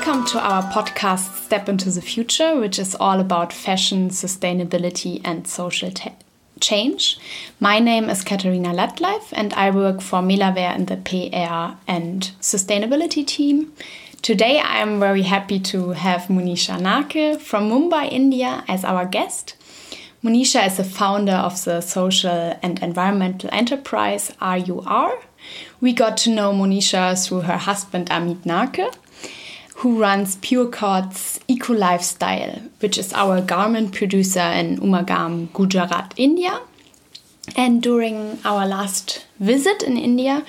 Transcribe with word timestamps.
Welcome 0.00 0.24
to 0.28 0.40
our 0.40 0.62
podcast 0.62 1.44
Step 1.44 1.68
into 1.68 1.90
the 1.90 2.00
Future, 2.00 2.58
which 2.58 2.78
is 2.78 2.94
all 2.98 3.20
about 3.20 3.52
fashion, 3.52 4.08
sustainability, 4.08 5.20
and 5.26 5.46
social 5.46 5.92
change. 6.58 7.18
My 7.60 7.80
name 7.80 8.08
is 8.08 8.24
Katharina 8.24 8.70
Latleif, 8.70 9.24
and 9.32 9.52
I 9.52 9.70
work 9.70 10.00
for 10.00 10.20
Melawear 10.22 10.74
in 10.74 10.86
the 10.86 10.96
PR 10.96 11.76
and 11.86 12.30
sustainability 12.40 13.26
team. 13.26 13.74
Today, 14.22 14.58
I 14.58 14.78
am 14.78 15.00
very 15.00 15.20
happy 15.20 15.60
to 15.60 15.90
have 15.90 16.22
Monisha 16.28 16.80
Narke 16.80 17.38
from 17.38 17.68
Mumbai, 17.68 18.10
India, 18.10 18.64
as 18.68 18.84
our 18.84 19.04
guest. 19.04 19.54
Monisha 20.24 20.66
is 20.66 20.78
the 20.78 20.84
founder 20.84 21.34
of 21.34 21.62
the 21.64 21.82
social 21.82 22.58
and 22.62 22.82
environmental 22.82 23.50
enterprise 23.52 24.32
RUR. 24.40 25.20
We 25.82 25.92
got 25.92 26.16
to 26.18 26.30
know 26.30 26.54
Monisha 26.54 27.22
through 27.22 27.42
her 27.42 27.58
husband 27.58 28.08
Amit 28.08 28.44
Narke 28.44 28.94
who 29.80 29.98
runs 29.98 30.36
Pure 30.36 30.72
Eco 31.48 31.72
Lifestyle, 31.72 32.60
which 32.80 32.98
is 32.98 33.14
our 33.14 33.40
garment 33.40 33.94
producer 33.94 34.40
in 34.40 34.76
Umagam, 34.76 35.50
Gujarat, 35.54 36.12
India. 36.18 36.60
And 37.56 37.82
during 37.82 38.38
our 38.44 38.66
last 38.66 39.24
visit 39.38 39.82
in 39.82 39.96
India, 39.96 40.44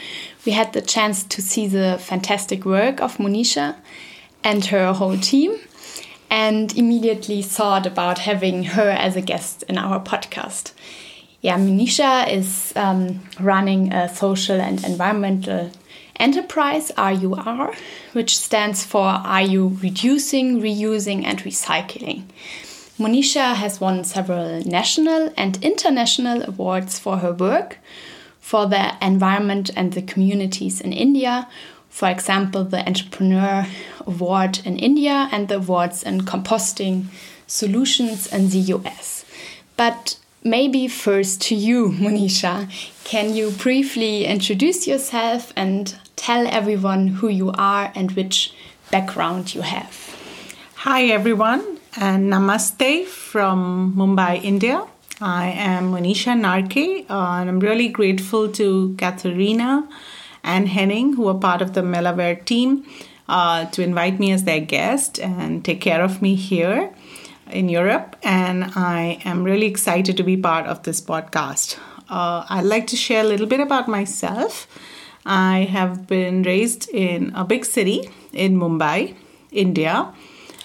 we 0.45 0.52
had 0.52 0.73
the 0.73 0.81
chance 0.81 1.23
to 1.23 1.41
see 1.41 1.66
the 1.66 1.98
fantastic 1.98 2.66
work 2.66 2.99
of 3.02 3.20
Monisha 3.20 3.77
and 4.44 4.66
her 4.66 4.91
whole 4.91 5.17
team, 5.17 5.57
and 6.29 6.77
immediately 6.77 7.41
thought 7.41 7.85
about 7.85 8.20
having 8.20 8.66
her 8.76 8.90
as 8.90 9.16
a 9.16 9.21
guest 9.21 9.63
in 9.70 9.77
our 9.77 10.02
podcast. 10.02 10.73
Yeah, 11.40 11.57
Monisha 11.57 12.29
is 12.29 12.73
um, 12.76 13.21
running 13.40 13.93
a 13.93 14.13
social 14.13 14.60
and 14.60 14.84
environmental 14.84 15.71
Enterprise 16.21 16.91
RUR, 16.97 17.73
which 18.13 18.37
stands 18.37 18.85
for 18.85 19.01
Are 19.01 19.41
You 19.41 19.77
Reducing, 19.81 20.61
Reusing 20.61 21.25
and 21.25 21.39
Recycling. 21.39 22.25
Monisha 22.99 23.55
has 23.55 23.81
won 23.81 24.03
several 24.03 24.61
national 24.63 25.33
and 25.35 25.57
international 25.63 26.43
awards 26.43 26.99
for 26.99 27.17
her 27.17 27.33
work 27.33 27.79
for 28.39 28.67
the 28.67 28.93
environment 29.01 29.71
and 29.75 29.93
the 29.93 30.01
communities 30.03 30.79
in 30.79 30.93
India. 30.93 31.47
For 31.89 32.07
example, 32.09 32.65
the 32.65 32.85
Entrepreneur 32.85 33.65
Award 34.05 34.59
in 34.63 34.77
India 34.77 35.27
and 35.31 35.47
the 35.47 35.55
awards 35.55 36.03
in 36.03 36.21
composting 36.21 37.05
solutions 37.47 38.27
in 38.27 38.49
the 38.49 38.59
US. 38.75 39.25
But 39.75 40.17
maybe 40.43 40.87
first 40.87 41.41
to 41.43 41.55
you, 41.55 41.89
Monisha. 41.99 42.69
Can 43.03 43.33
you 43.33 43.51
briefly 43.51 44.25
introduce 44.25 44.87
yourself 44.87 45.51
and 45.55 45.97
tell 46.21 46.45
everyone 46.45 47.07
who 47.07 47.27
you 47.27 47.51
are 47.57 47.91
and 47.95 48.11
which 48.11 48.53
background 48.91 49.55
you 49.55 49.61
have. 49.61 50.15
Hi, 50.75 51.05
everyone, 51.05 51.79
and 51.97 52.31
namaste 52.31 53.05
from 53.05 53.95
Mumbai, 53.97 54.43
India. 54.43 54.85
I 55.19 55.47
am 55.47 55.91
Monisha 55.91 56.33
Narke, 56.39 57.09
uh, 57.09 57.39
and 57.39 57.49
I'm 57.49 57.59
really 57.59 57.89
grateful 57.89 58.51
to 58.51 58.95
Katharina 58.99 59.89
and 60.43 60.69
Henning, 60.69 61.13
who 61.13 61.27
are 61.27 61.39
part 61.39 61.63
of 61.63 61.73
the 61.73 61.81
Melawear 61.81 62.45
team, 62.45 62.85
uh, 63.27 63.65
to 63.65 63.81
invite 63.81 64.19
me 64.19 64.31
as 64.31 64.44
their 64.44 64.59
guest 64.59 65.19
and 65.19 65.66
take 65.66 65.81
care 65.81 66.03
of 66.03 66.22
me 66.22 66.35
here 66.35 66.94
in 67.49 67.67
Europe. 67.67 68.16
And 68.22 68.66
I 68.75 69.19
am 69.25 69.44
really 69.44 69.66
excited 69.66 70.17
to 70.17 70.23
be 70.23 70.38
part 70.38 70.67
of 70.67 70.83
this 70.83 71.01
podcast. 71.01 71.77
Uh, 72.09 72.45
I'd 72.47 72.66
like 72.75 72.85
to 72.88 72.95
share 72.95 73.22
a 73.22 73.27
little 73.27 73.47
bit 73.47 73.59
about 73.59 73.88
myself. 73.88 74.67
I 75.25 75.67
have 75.72 76.07
been 76.07 76.44
raised 76.44 76.89
in 76.89 77.31
a 77.35 77.43
big 77.43 77.65
city 77.65 78.09
in 78.33 78.57
Mumbai, 78.57 79.15
India, 79.51 80.13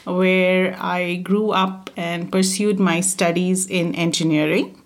where 0.04 0.76
I 0.80 1.16
grew 1.16 1.50
up 1.50 1.90
and 1.96 2.30
pursued 2.30 2.78
my 2.78 3.00
studies 3.00 3.66
in 3.66 3.94
engineering. 3.94 4.80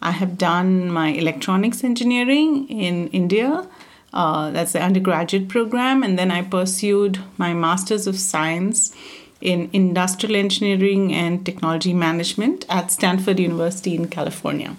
I 0.00 0.12
have 0.12 0.38
done 0.38 0.90
my 0.90 1.08
electronics 1.08 1.82
engineering 1.82 2.68
in 2.68 3.08
India. 3.08 3.66
Uh, 4.12 4.50
that's 4.50 4.72
the 4.72 4.80
undergraduate 4.80 5.48
program. 5.48 6.02
And 6.02 6.18
then 6.18 6.30
I 6.30 6.42
pursued 6.42 7.18
my 7.36 7.52
Masters 7.54 8.06
of 8.06 8.18
Science 8.18 8.94
in 9.40 9.68
Industrial 9.72 10.36
Engineering 10.36 11.12
and 11.12 11.44
Technology 11.44 11.94
Management 11.94 12.64
at 12.68 12.90
Stanford 12.92 13.38
University 13.38 13.94
in 13.94 14.08
California. 14.08 14.76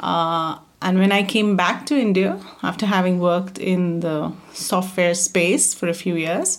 Uh, 0.00 0.58
and 0.80 0.98
when 0.98 1.10
I 1.10 1.22
came 1.24 1.56
back 1.56 1.86
to 1.86 1.98
India 1.98 2.40
after 2.62 2.86
having 2.86 3.18
worked 3.18 3.58
in 3.58 4.00
the 4.00 4.32
software 4.52 5.14
space 5.14 5.74
for 5.74 5.88
a 5.88 5.94
few 5.94 6.14
years, 6.14 6.58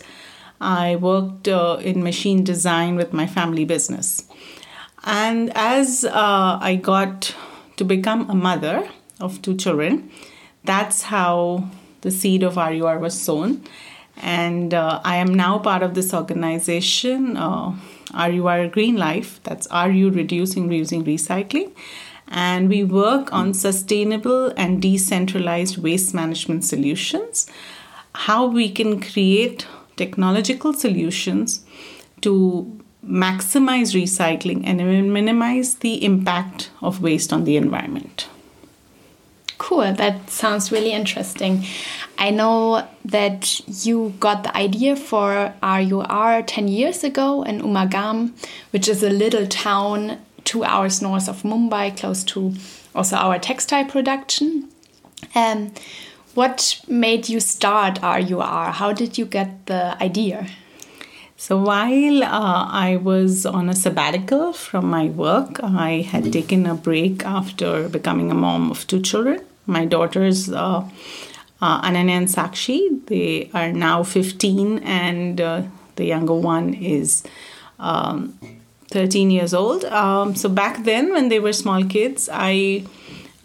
I 0.59 0.97
worked 0.97 1.47
uh, 1.47 1.77
in 1.81 2.03
machine 2.03 2.43
design 2.43 2.95
with 2.95 3.13
my 3.13 3.27
family 3.27 3.63
business. 3.63 4.25
And 5.05 5.51
as 5.55 6.03
uh, 6.03 6.59
I 6.61 6.75
got 6.75 7.33
to 7.77 7.85
become 7.85 8.29
a 8.29 8.35
mother 8.35 8.89
of 9.21 9.41
two 9.41 9.55
children, 9.55 10.11
that's 10.65 11.03
how 11.03 11.69
the 12.01 12.11
seed 12.11 12.43
of 12.43 12.57
RUR 12.57 12.99
was 12.99 13.19
sown. 13.19 13.63
And 14.21 14.73
uh, 14.73 14.99
I 15.05 15.15
am 15.15 15.33
now 15.33 15.59
part 15.59 15.81
of 15.81 15.93
this 15.93 16.13
organization, 16.13 17.37
uh, 17.37 17.73
RUR 18.13 18.67
Green 18.67 18.97
Life, 18.97 19.39
that's 19.43 19.65
RU 19.71 20.09
Reducing, 20.09 20.67
Reusing, 20.67 21.05
Recycling 21.05 21.71
and 22.29 22.69
we 22.69 22.83
work 22.83 23.33
on 23.33 23.53
sustainable 23.53 24.53
and 24.55 24.81
decentralized 24.81 25.77
waste 25.77 26.13
management 26.13 26.63
solutions. 26.63 27.47
How 28.13 28.45
we 28.45 28.69
can 28.69 29.01
create 29.01 29.67
technological 29.97 30.73
solutions 30.73 31.65
to 32.21 32.79
maximize 33.05 33.95
recycling 33.95 34.61
and 34.65 34.77
minimize 35.11 35.75
the 35.75 36.03
impact 36.03 36.69
of 36.81 37.01
waste 37.01 37.33
on 37.33 37.45
the 37.45 37.57
environment. 37.57 38.27
Cool, 39.57 39.93
that 39.93 40.29
sounds 40.29 40.71
really 40.71 40.91
interesting. 40.91 41.65
I 42.17 42.29
know 42.29 42.87
that 43.03 43.59
you 43.85 44.13
got 44.19 44.43
the 44.43 44.55
idea 44.55 44.95
for 44.95 45.53
RUR 45.61 46.43
10 46.43 46.67
years 46.67 47.03
ago 47.03 47.43
in 47.43 47.61
Umagam, 47.61 48.31
which 48.71 48.87
is 48.87 49.03
a 49.03 49.09
little 49.09 49.47
town 49.47 50.17
two 50.49 50.63
hours 50.63 50.99
north 50.99 51.29
of 51.29 51.43
Mumbai, 51.43 51.95
close 51.95 52.23
to 52.23 52.53
also 52.95 53.15
our 53.15 53.37
textile 53.37 53.85
production. 53.85 54.67
Um, 55.35 55.71
what 56.33 56.81
made 56.87 57.29
you 57.29 57.39
start 57.39 57.99
RUR? 58.01 58.71
How 58.71 58.91
did 58.91 59.17
you 59.19 59.25
get 59.25 59.67
the 59.67 60.01
idea? 60.01 60.47
So 61.37 61.61
while 61.61 62.23
uh, 62.23 62.65
I 62.87 62.99
was 63.01 63.45
on 63.45 63.69
a 63.69 63.75
sabbatical 63.75 64.53
from 64.53 64.89
my 64.89 65.05
work, 65.05 65.63
I 65.63 66.01
had 66.01 66.33
taken 66.33 66.65
a 66.65 66.73
break 66.73 67.23
after 67.23 67.87
becoming 67.87 68.31
a 68.31 68.35
mom 68.35 68.71
of 68.71 68.87
two 68.87 69.01
children. 69.01 69.45
My 69.67 69.85
daughters, 69.85 70.49
uh, 70.49 70.83
uh, 71.61 71.81
Ananya 71.81 72.17
and 72.21 72.27
Sakshi, 72.27 73.05
they 73.05 73.51
are 73.53 73.71
now 73.71 74.01
15, 74.01 74.79
and 74.79 75.39
uh, 75.39 75.61
the 75.95 76.05
younger 76.05 76.33
one 76.33 76.73
is 76.73 77.23
um, 77.77 78.33
13 78.91 79.29
years 79.29 79.53
old. 79.53 79.85
Um, 79.85 80.35
so 80.35 80.49
back 80.49 80.83
then, 80.83 81.11
when 81.13 81.29
they 81.29 81.39
were 81.39 81.53
small 81.53 81.83
kids, 81.85 82.29
I 82.31 82.85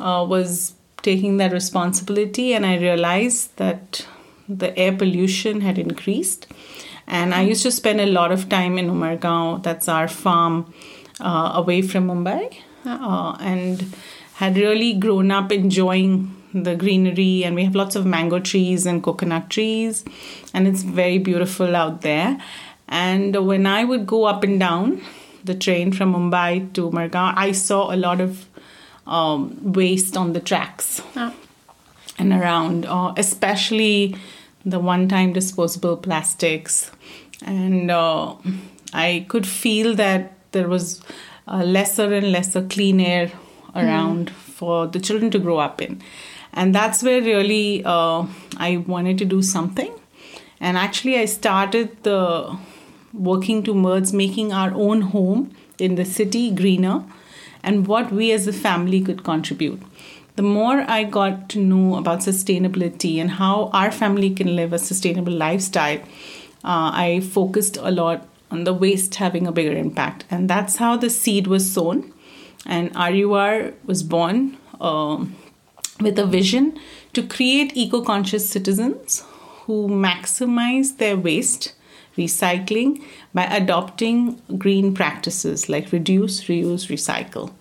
uh, 0.01 0.25
was 0.29 0.75
taking 1.03 1.37
that 1.37 1.53
responsibility 1.53 2.55
and 2.55 2.65
I 2.65 2.79
realized 2.79 3.57
that 3.57 4.07
the 4.49 4.77
air 4.79 4.97
pollution 4.97 5.61
had 5.61 5.79
increased. 5.79 6.47
And 7.07 7.35
I 7.35 7.43
used 7.43 7.63
to 7.65 7.71
spend 7.71 8.01
a 8.01 8.07
lot 8.07 8.33
of 8.33 8.49
time 8.49 8.79
in 8.79 8.89
Umargaon, 8.89 9.63
that's 9.63 9.89
our 9.89 10.09
farm 10.09 10.73
uh, 11.21 11.53
away 11.55 11.83
from 11.83 12.09
Mumbai, 12.09 12.57
uh, 12.87 13.37
and 13.41 13.95
had 14.35 14.57
really 14.57 14.95
grown 14.95 15.31
up 15.31 15.53
enjoying 15.53 16.35
the 16.55 16.75
greenery. 16.75 17.45
And 17.45 17.55
we 17.55 17.65
have 17.65 17.75
lots 17.75 17.95
of 17.95 18.07
mango 18.07 18.39
trees 18.39 18.87
and 18.87 19.03
coconut 19.03 19.51
trees, 19.51 20.05
and 20.55 20.67
it's 20.67 20.83
very 20.83 21.19
beautiful 21.19 21.77
out 21.77 22.01
there. 22.01 22.41
And 22.89 23.47
when 23.47 23.67
I 23.67 23.85
would 23.85 24.07
go 24.07 24.25
up 24.25 24.43
and 24.43 24.59
down, 24.59 25.03
the 25.45 25.55
train 25.55 25.93
from 25.93 26.15
Mumbai 26.15 26.73
to 26.75 26.91
Margaon, 26.91 27.35
I 27.37 27.53
saw 27.53 27.95
a 27.95 27.97
lot 27.97 28.21
of 28.21 28.49
um, 29.07 29.73
waste 29.73 30.17
on 30.17 30.33
the 30.33 30.41
tracks 30.41 31.03
oh. 31.17 31.35
and 32.19 32.33
around, 32.33 32.87
uh, 32.87 33.13
especially 33.17 34.17
the 34.65 34.81
one 34.81 35.09
time 35.09 35.33
disposable 35.33 35.97
plastics. 35.97 36.91
And 37.45 37.91
uh, 37.91 38.37
I 38.93 39.27
could 39.29 39.47
feel 39.47 39.95
that 39.97 40.33
there 40.53 40.69
was 40.69 41.03
lesser 41.47 42.13
and 42.15 42.33
lesser 42.33 42.63
clean 42.63 43.01
air 43.01 43.31
around 43.75 44.31
mm. 44.31 44.35
for 44.35 44.87
the 44.87 45.01
children 45.01 45.31
to 45.33 45.39
grow 45.39 45.59
up 45.59 45.83
in. 45.83 46.01
And 46.53 46.75
that's 46.75 47.03
where 47.03 47.21
really 47.21 47.83
uh, 47.85 48.27
I 48.57 48.79
wanted 48.79 49.19
to 49.19 49.25
do 49.25 49.43
something. 49.43 49.93
And 50.61 50.79
actually, 50.79 51.19
I 51.19 51.25
started 51.27 52.03
the 52.05 52.57
working 53.15 53.63
towards 53.63 54.13
making 54.13 54.53
our 54.53 54.73
own 54.75 55.01
home 55.01 55.55
in 55.79 55.95
the 55.95 56.05
city 56.05 56.51
greener 56.51 57.05
and 57.63 57.87
what 57.87 58.13
we 58.13 58.33
as 58.33 58.47
a 58.47 58.53
family 58.53 59.01
could 59.01 59.25
contribute. 59.25 59.81
The 60.37 60.43
more 60.43 60.85
I 60.89 61.05
got 61.05 61.49
to 61.51 61.61
know 61.61 61.97
about 61.97 62.19
sustainability 62.19 63.19
and 63.19 63.31
how 63.31 63.71
our 63.73 63.93
family 63.93 64.31
can 64.31 64.57
live 64.57 64.73
a 64.73 64.79
sustainable 64.79 65.33
lifestyle, 65.33 66.01
uh, 66.65 66.91
I 66.93 67.21
focused 67.21 67.77
a 67.77 67.91
lot 67.91 68.27
on 68.51 68.65
the 68.65 68.75
waste 68.75 69.15
having 69.17 69.47
a 69.47 69.53
bigger 69.53 69.77
impact. 69.77 70.25
And 70.31 70.51
that's 70.51 70.77
how 70.77 70.97
the 70.97 71.11
seed 71.11 71.47
was 71.47 71.71
sown. 71.71 72.13
And 72.67 72.95
RUR 72.97 73.75
was 73.85 74.03
born 74.03 74.57
um, 74.81 75.37
with 76.01 76.19
a 76.19 76.27
vision 76.27 76.79
to 77.13 77.23
create 77.23 77.77
eco 77.77 78.03
conscious 78.03 78.49
citizens 78.49 79.25
who 79.67 79.89
maximize 79.89 80.97
their 80.97 81.17
waste 81.17 81.75
recycling 82.17 83.03
by 83.33 83.45
adopting 83.45 84.41
green 84.59 84.95
practices 84.95 85.69
like 85.69 85.93
reduce, 85.93 86.45
reuse, 86.45 86.89
recycle. 86.89 87.53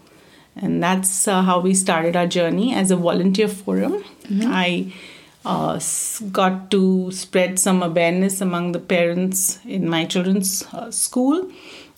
And 0.56 0.84
that's 0.84 1.28
uh, 1.28 1.42
how 1.42 1.60
we 1.60 1.74
started 1.74 2.16
our 2.16 2.28
journey 2.28 2.74
as 2.74 2.92
a 2.92 2.96
volunteer 2.96 3.48
forum. 3.48 4.04
Mm-hmm. 4.24 4.52
I 4.52 4.94
uh, 5.46 5.80
got 6.32 6.72
to 6.72 7.12
spread 7.12 7.60
some 7.60 7.82
awareness 7.84 8.40
among 8.40 8.72
the 8.72 8.80
parents 8.80 9.60
in 9.66 9.90
my 9.90 10.06
children's 10.06 10.64
uh, 10.74 10.90
school 10.92 11.50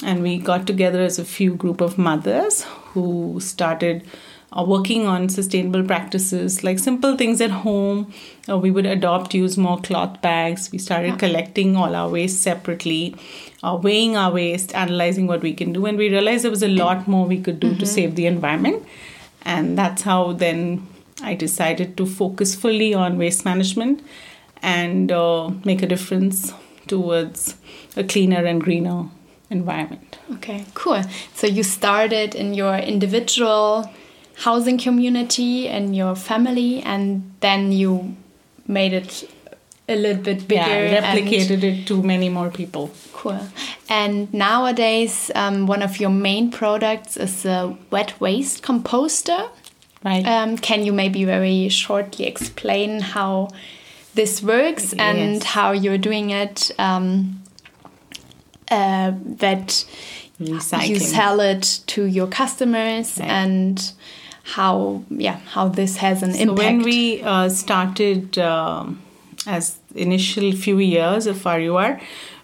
and 0.03 0.21
we 0.21 0.37
got 0.37 0.67
together 0.67 1.01
as 1.01 1.19
a 1.19 1.25
few 1.25 1.55
group 1.55 1.81
of 1.81 1.97
mothers 1.97 2.63
who 2.93 3.39
started 3.39 4.05
uh, 4.51 4.63
working 4.63 5.05
on 5.05 5.27
sustainable 5.29 5.83
practices 5.83 6.63
like 6.63 6.79
simple 6.79 7.17
things 7.17 7.41
at 7.41 7.51
home 7.51 8.11
uh, 8.49 8.57
we 8.57 8.71
would 8.71 8.85
adopt 8.85 9.33
use 9.33 9.57
more 9.57 9.79
cloth 9.81 10.21
bags 10.21 10.71
we 10.71 10.77
started 10.77 11.17
collecting 11.19 11.75
all 11.75 11.95
our 11.95 12.09
waste 12.09 12.41
separately 12.41 13.15
uh, 13.63 13.77
weighing 13.81 14.15
our 14.15 14.33
waste 14.33 14.73
analyzing 14.75 15.27
what 15.27 15.41
we 15.41 15.53
can 15.53 15.73
do 15.73 15.85
and 15.85 15.97
we 15.97 16.09
realized 16.09 16.43
there 16.43 16.51
was 16.51 16.63
a 16.63 16.67
lot 16.67 17.07
more 17.07 17.25
we 17.25 17.39
could 17.39 17.59
do 17.59 17.69
mm-hmm. 17.69 17.79
to 17.79 17.85
save 17.85 18.15
the 18.15 18.25
environment 18.25 18.83
and 19.43 19.77
that's 19.77 20.01
how 20.01 20.33
then 20.33 20.85
I 21.21 21.35
decided 21.35 21.95
to 21.97 22.05
focus 22.05 22.55
fully 22.55 22.93
on 22.93 23.17
waste 23.17 23.45
management 23.45 24.03
and 24.61 25.11
uh, 25.11 25.49
make 25.63 25.81
a 25.81 25.87
difference 25.87 26.53
towards 26.87 27.55
a 27.95 28.03
cleaner 28.03 28.43
and 28.45 28.61
greener 28.61 29.05
environment. 29.49 30.17
Okay, 30.33 30.65
cool. 30.73 31.01
So 31.33 31.47
you 31.47 31.63
started 31.63 32.35
in 32.35 32.53
your 32.53 32.75
individual 32.75 33.89
housing 34.37 34.77
community 34.77 35.67
and 35.67 35.95
your 35.95 36.15
family, 36.15 36.81
and 36.81 37.33
then 37.39 37.71
you 37.71 38.15
made 38.67 38.93
it 38.93 39.29
a 39.87 39.95
little 39.95 40.21
bit 40.21 40.47
bigger. 40.47 40.61
Yeah, 40.61 41.01
replicated 41.01 41.63
it 41.63 41.87
to 41.87 42.01
many 42.01 42.29
more 42.29 42.49
people. 42.49 42.91
Cool. 43.13 43.39
And 43.89 44.33
nowadays, 44.33 45.31
um, 45.35 45.67
one 45.67 45.81
of 45.81 45.99
your 45.99 46.09
main 46.09 46.51
products 46.51 47.17
is 47.17 47.45
a 47.45 47.77
wet 47.91 48.19
waste 48.19 48.63
composter. 48.63 49.49
Right. 50.03 50.25
Um, 50.25 50.57
can 50.57 50.85
you 50.85 50.93
maybe 50.93 51.25
very 51.25 51.69
shortly 51.69 52.25
explain 52.25 52.99
how 52.99 53.49
this 54.13 54.43
works 54.43 54.93
and 54.93 55.35
yes. 55.35 55.43
how 55.43 55.71
you're 55.71 55.97
doing 55.97 56.29
it? 56.29 56.71
Um, 56.77 57.41
uh, 58.69 59.13
that 59.37 59.85
Recycling. 60.39 60.87
you 60.87 60.99
sell 60.99 61.39
it 61.39 61.81
to 61.87 62.05
your 62.05 62.27
customers 62.27 63.17
right. 63.19 63.29
and 63.29 63.91
how 64.45 65.03
yeah 65.09 65.37
how 65.53 65.67
this 65.67 65.97
has 65.97 66.21
an 66.21 66.33
so 66.33 66.39
impact. 66.39 66.59
When 66.59 66.81
we 66.83 67.21
uh, 67.23 67.49
started 67.49 68.37
uh, 68.37 68.85
as 69.47 69.77
initial 69.95 70.51
few 70.51 70.77
years 70.79 71.25
of 71.25 71.43
RUR, 71.45 71.99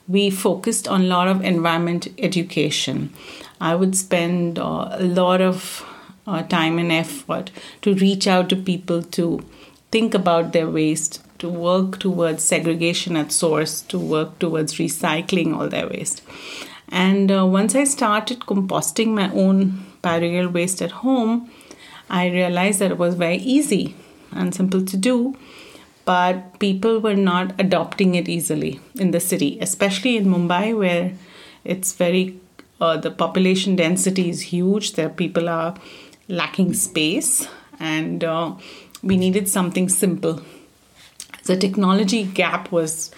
we 0.07 0.29
focused 0.29 0.87
on 0.87 1.01
a 1.01 1.05
lot 1.05 1.27
of 1.27 1.43
environment 1.43 2.07
education. 2.17 3.13
I 3.59 3.75
would 3.75 3.95
spend 3.95 4.57
uh, 4.57 4.89
a 4.91 5.03
lot 5.03 5.41
of 5.41 5.85
uh, 6.25 6.41
time 6.43 6.79
and 6.79 6.91
effort 6.91 7.51
to 7.83 7.93
reach 7.93 8.27
out 8.27 8.49
to 8.49 8.55
people 8.55 9.03
to 9.03 9.43
think 9.91 10.13
about 10.15 10.53
their 10.53 10.69
waste, 10.69 11.21
to 11.39 11.49
work 11.49 11.99
towards 11.99 12.43
segregation 12.43 13.15
at 13.15 13.31
source, 13.31 13.81
to 13.81 13.99
work 13.99 14.39
towards 14.39 14.75
recycling 14.75 15.55
all 15.55 15.69
their 15.69 15.87
waste. 15.87 16.23
And 16.89 17.31
uh, 17.31 17.45
once 17.45 17.75
I 17.75 17.83
started 17.83 18.39
composting 18.41 19.09
my 19.09 19.31
own 19.31 19.85
biodegradable 20.03 20.53
waste 20.53 20.81
at 20.81 20.91
home, 20.91 21.49
I 22.11 22.27
realized 22.27 22.79
that 22.79 22.91
it 22.91 22.97
was 22.97 23.15
very 23.15 23.37
easy 23.37 23.95
and 24.31 24.53
simple 24.53 24.85
to 24.85 24.97
do, 24.97 25.37
but 26.03 26.59
people 26.59 26.99
were 26.99 27.15
not 27.15 27.59
adopting 27.59 28.15
it 28.15 28.27
easily 28.27 28.81
in 28.95 29.11
the 29.11 29.21
city, 29.21 29.57
especially 29.61 30.17
in 30.17 30.25
Mumbai, 30.25 30.77
where 30.77 31.13
it's 31.63 31.93
very 31.93 32.37
uh, 32.81 32.97
the 32.97 33.11
population 33.11 33.75
density 33.75 34.29
is 34.29 34.41
huge. 34.41 34.93
There 34.93 35.07
people 35.07 35.47
are 35.47 35.75
lacking 36.27 36.73
space 36.73 37.47
and 37.79 38.23
uh, 38.23 38.55
we 39.01 39.15
needed 39.15 39.47
something 39.47 39.87
simple. 39.87 40.41
The 41.45 41.55
technology 41.55 42.23
gap 42.23 42.71
was 42.71 43.11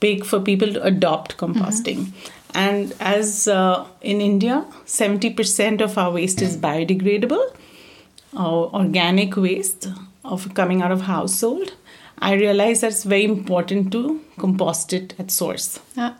big 0.00 0.24
for 0.24 0.38
people 0.40 0.72
to 0.74 0.82
adopt 0.82 1.38
composting. 1.38 2.06
Mm-hmm. 2.06 2.56
And 2.56 2.94
as 3.00 3.48
uh, 3.48 3.86
in 4.00 4.20
India, 4.20 4.64
70% 4.86 5.80
of 5.80 5.96
our 5.98 6.12
waste 6.12 6.40
is 6.40 6.56
biodegradable, 6.56 7.53
or 8.36 8.74
organic 8.74 9.36
waste 9.36 9.88
of 10.24 10.52
coming 10.54 10.82
out 10.82 10.92
of 10.92 11.02
household. 11.02 11.72
I 12.18 12.34
realized 12.34 12.82
that 12.82 12.92
it's 12.92 13.04
very 13.04 13.24
important 13.24 13.92
to 13.92 14.20
compost 14.38 14.92
it 14.92 15.14
at 15.18 15.30
source. 15.30 15.80
Yeah. 15.96 16.14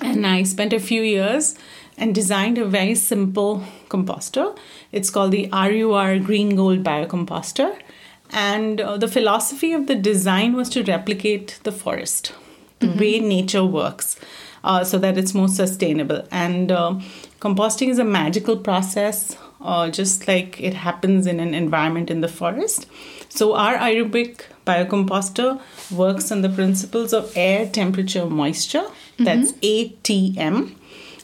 And 0.00 0.26
I 0.26 0.42
spent 0.44 0.72
a 0.72 0.80
few 0.80 1.02
years 1.02 1.56
and 1.96 2.14
designed 2.14 2.58
a 2.58 2.64
very 2.64 2.94
simple 2.94 3.64
composter. 3.88 4.56
It's 4.92 5.10
called 5.10 5.32
the 5.32 5.48
RUR 5.52 6.18
Green 6.20 6.54
Gold 6.56 6.84
Biocomposter. 6.84 7.76
And 8.30 8.80
uh, 8.80 8.96
the 8.96 9.08
philosophy 9.08 9.72
of 9.72 9.86
the 9.86 9.94
design 9.94 10.54
was 10.54 10.68
to 10.70 10.84
replicate 10.84 11.58
the 11.62 11.72
forest, 11.72 12.32
the 12.78 12.86
mm-hmm. 12.86 12.98
way 12.98 13.20
nature 13.20 13.64
works, 13.64 14.20
uh, 14.62 14.84
so 14.84 14.98
that 14.98 15.16
it's 15.16 15.34
more 15.34 15.48
sustainable. 15.48 16.26
And 16.30 16.70
uh, 16.70 17.00
composting 17.40 17.88
is 17.88 17.98
a 17.98 18.04
magical 18.04 18.56
process, 18.56 19.36
uh, 19.60 19.90
just 19.90 20.28
like 20.28 20.60
it 20.60 20.74
happens 20.74 21.26
in 21.26 21.40
an 21.40 21.54
environment 21.54 22.10
in 22.10 22.20
the 22.20 22.28
forest. 22.28 22.86
So, 23.28 23.54
our 23.54 23.74
aerobic 23.76 24.42
biocomposter 24.66 25.60
works 25.90 26.30
on 26.32 26.42
the 26.42 26.48
principles 26.48 27.12
of 27.12 27.32
air, 27.36 27.68
temperature, 27.68 28.26
moisture. 28.26 28.86
That's 29.18 29.52
mm-hmm. 29.52 30.02
ATM 30.04 30.74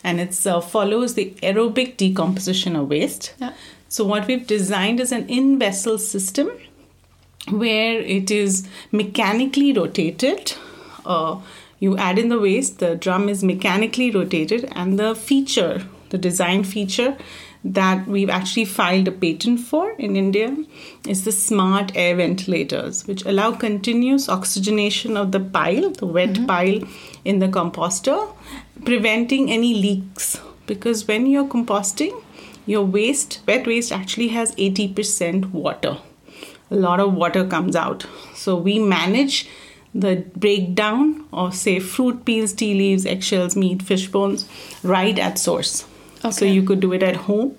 and 0.05 0.21
it 0.21 0.47
uh, 0.47 0.61
follows 0.61 1.15
the 1.15 1.31
aerobic 1.43 1.97
decomposition 1.97 2.77
of 2.77 2.89
waste. 2.89 3.35
Yeah. 3.41 3.55
So, 3.89 4.05
what 4.05 4.27
we've 4.29 4.47
designed 4.47 5.01
is 5.01 5.11
an 5.11 5.26
in 5.29 5.59
vessel 5.59 5.99
system 5.99 6.50
where 7.49 8.00
it 8.00 8.31
is 8.31 8.69
mechanically 8.93 9.73
rotated. 9.73 10.55
Uh, 11.07 11.41
you 11.81 11.97
add 11.97 12.19
in 12.19 12.29
the 12.29 12.38
waste, 12.38 12.79
the 12.79 12.95
drum 12.97 13.29
is 13.29 13.43
mechanically 13.43 14.11
rotated, 14.11 14.71
and 14.73 14.99
the 14.99 15.14
feature, 15.14 15.87
the 16.11 16.19
design 16.19 16.64
feature 16.64 17.17
that 17.64 18.06
we've 18.06 18.28
actually 18.28 18.66
filed 18.66 19.09
a 19.09 19.12
patent 19.12 19.59
for 19.59 19.92
in 19.92 20.16
India 20.16 20.54
is 21.09 21.25
the 21.25 21.33
smart 21.33 21.92
air 21.94 22.14
ventilators, 22.14 23.06
which 23.06 23.25
allow 23.25 23.52
continuous 23.52 24.28
oxygenation 24.28 25.16
of 25.16 25.33
the 25.33 25.40
pile, 25.40 25.90
the 25.90 26.06
wet 26.06 26.30
mm-hmm. 26.30 26.47
pile 26.47 26.80
in 27.25 27.38
the 27.38 27.49
composter, 27.49 28.30
preventing 28.85 29.50
any 29.50 29.73
leaks. 29.73 30.38
Because 30.66 31.09
when 31.09 31.26
you're 31.26 31.47
composting, 31.47 32.23
your 32.66 32.85
waste, 32.85 33.40
wet 33.47 33.66
waste, 33.66 33.92
actually 33.92 34.28
has 34.28 34.54
80% 34.56 35.50
water. 35.52 35.99
A 36.71 36.76
lot 36.76 37.00
of 37.00 37.14
water 37.14 37.47
comes 37.47 37.76
out. 37.76 38.06
So 38.35 38.56
we 38.56 38.78
manage 38.78 39.49
the 39.94 40.25
breakdown 40.37 41.26
of, 41.33 41.54
say, 41.54 41.78
fruit 41.78 42.25
peels, 42.25 42.52
tea 42.52 42.75
leaves, 42.75 43.06
eggshells, 43.06 43.56
meat, 43.56 43.83
fish 43.83 44.09
bones 44.09 44.49
right 44.83 45.18
at 45.18 45.38
source. 45.38 45.87
Okay. 46.25 46.33
So 46.33 46.45
you 46.45 46.62
could 46.62 46.81
do 46.81 46.93
it 46.93 47.02
at 47.02 47.16
home 47.16 47.57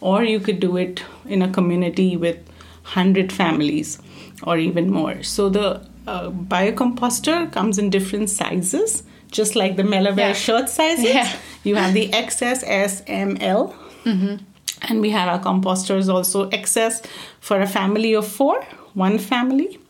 or 0.00 0.22
you 0.22 0.40
could 0.40 0.60
do 0.60 0.76
it 0.76 1.02
in 1.26 1.42
a 1.42 1.50
community 1.50 2.16
with 2.16 2.36
100 2.84 3.32
families 3.32 3.98
or 4.42 4.56
even 4.58 4.90
more. 4.90 5.22
So 5.22 5.48
the 5.48 5.86
uh, 6.06 6.30
biocomposter 6.30 7.52
comes 7.52 7.78
in 7.78 7.90
different 7.90 8.30
sizes, 8.30 9.02
just 9.30 9.56
like 9.56 9.76
the 9.76 9.82
Melawear 9.82 10.18
yeah. 10.18 10.32
shirt 10.32 10.68
sizes. 10.68 11.04
Yeah. 11.04 11.36
You 11.64 11.74
have 11.76 11.94
the 11.94 12.08
XS, 12.10 12.62
S, 12.64 13.02
M, 13.06 13.36
L. 13.40 13.74
Mm-hmm. 14.04 14.36
And 14.82 15.00
we 15.00 15.10
have 15.10 15.28
our 15.28 15.40
composters 15.40 16.08
also 16.08 16.48
XS 16.50 17.04
for 17.40 17.60
a 17.60 17.66
family 17.66 18.14
of 18.14 18.26
four, 18.26 18.62
one 18.94 19.18
family. 19.18 19.80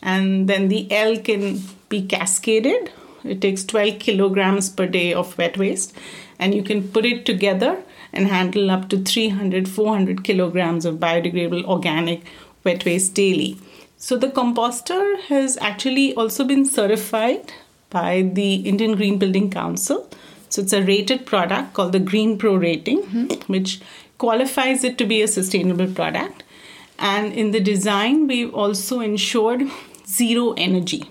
And 0.00 0.48
then 0.48 0.68
the 0.68 0.90
L 0.92 1.16
can 1.16 1.60
be 1.88 2.02
cascaded. 2.02 2.92
It 3.24 3.40
takes 3.40 3.64
12 3.64 3.98
kilograms 3.98 4.68
per 4.68 4.86
day 4.86 5.12
of 5.12 5.36
wet 5.38 5.58
waste. 5.58 5.92
And 6.38 6.54
you 6.54 6.62
can 6.62 6.88
put 6.88 7.04
it 7.04 7.26
together 7.26 7.82
and 8.12 8.28
handle 8.28 8.70
up 8.70 8.88
to 8.90 8.98
300, 8.98 9.68
400 9.68 10.24
kilograms 10.24 10.84
of 10.84 10.96
biodegradable 10.96 11.64
organic 11.64 12.22
wet 12.64 12.84
waste 12.84 13.14
daily. 13.14 13.58
So 13.96 14.16
the 14.16 14.28
composter 14.28 15.20
has 15.22 15.58
actually 15.60 16.14
also 16.14 16.44
been 16.44 16.64
certified 16.64 17.52
by 17.90 18.30
the 18.32 18.56
Indian 18.56 18.94
Green 18.94 19.18
Building 19.18 19.50
Council. 19.50 20.08
So 20.48 20.62
it's 20.62 20.72
a 20.72 20.82
rated 20.82 21.26
product 21.26 21.74
called 21.74 21.92
the 21.92 22.00
Green 22.00 22.38
Pro 22.38 22.54
rating, 22.54 23.02
mm-hmm. 23.02 23.52
which 23.52 23.80
qualifies 24.18 24.84
it 24.84 24.98
to 24.98 25.04
be 25.04 25.20
a 25.22 25.28
sustainable 25.28 25.92
product. 25.92 26.44
And 26.98 27.32
in 27.32 27.50
the 27.50 27.60
design, 27.60 28.26
we've 28.26 28.54
also 28.54 29.00
ensured 29.00 29.62
zero 30.06 30.52
energy. 30.56 31.10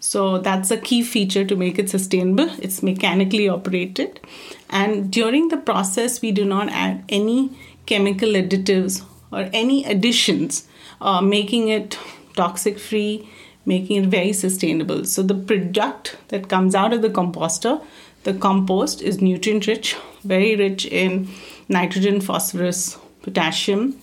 So 0.00 0.38
that's 0.38 0.70
a 0.70 0.76
key 0.76 1.02
feature 1.02 1.44
to 1.44 1.56
make 1.56 1.78
it 1.78 1.90
sustainable. 1.90 2.50
It's 2.60 2.82
mechanically 2.82 3.48
operated. 3.48 4.20
And 4.68 5.10
during 5.10 5.48
the 5.48 5.56
process, 5.56 6.22
we 6.22 6.32
do 6.32 6.44
not 6.44 6.68
add 6.70 7.04
any 7.08 7.58
chemical 7.86 8.30
additives 8.30 9.04
or 9.32 9.48
any 9.52 9.84
additions, 9.84 10.68
uh, 11.00 11.20
making 11.20 11.68
it 11.68 11.98
toxic 12.36 12.78
free, 12.78 13.28
making 13.66 14.04
it 14.04 14.08
very 14.08 14.32
sustainable. 14.32 15.04
So 15.04 15.22
the 15.22 15.34
product 15.34 16.16
that 16.28 16.48
comes 16.48 16.74
out 16.74 16.92
of 16.92 17.02
the 17.02 17.10
composter, 17.10 17.82
the 18.22 18.34
compost, 18.34 19.02
is 19.02 19.20
nutrient 19.20 19.66
rich, 19.66 19.96
very 20.22 20.56
rich 20.56 20.86
in 20.86 21.28
nitrogen, 21.68 22.20
phosphorus, 22.20 22.98
potassium, 23.22 23.96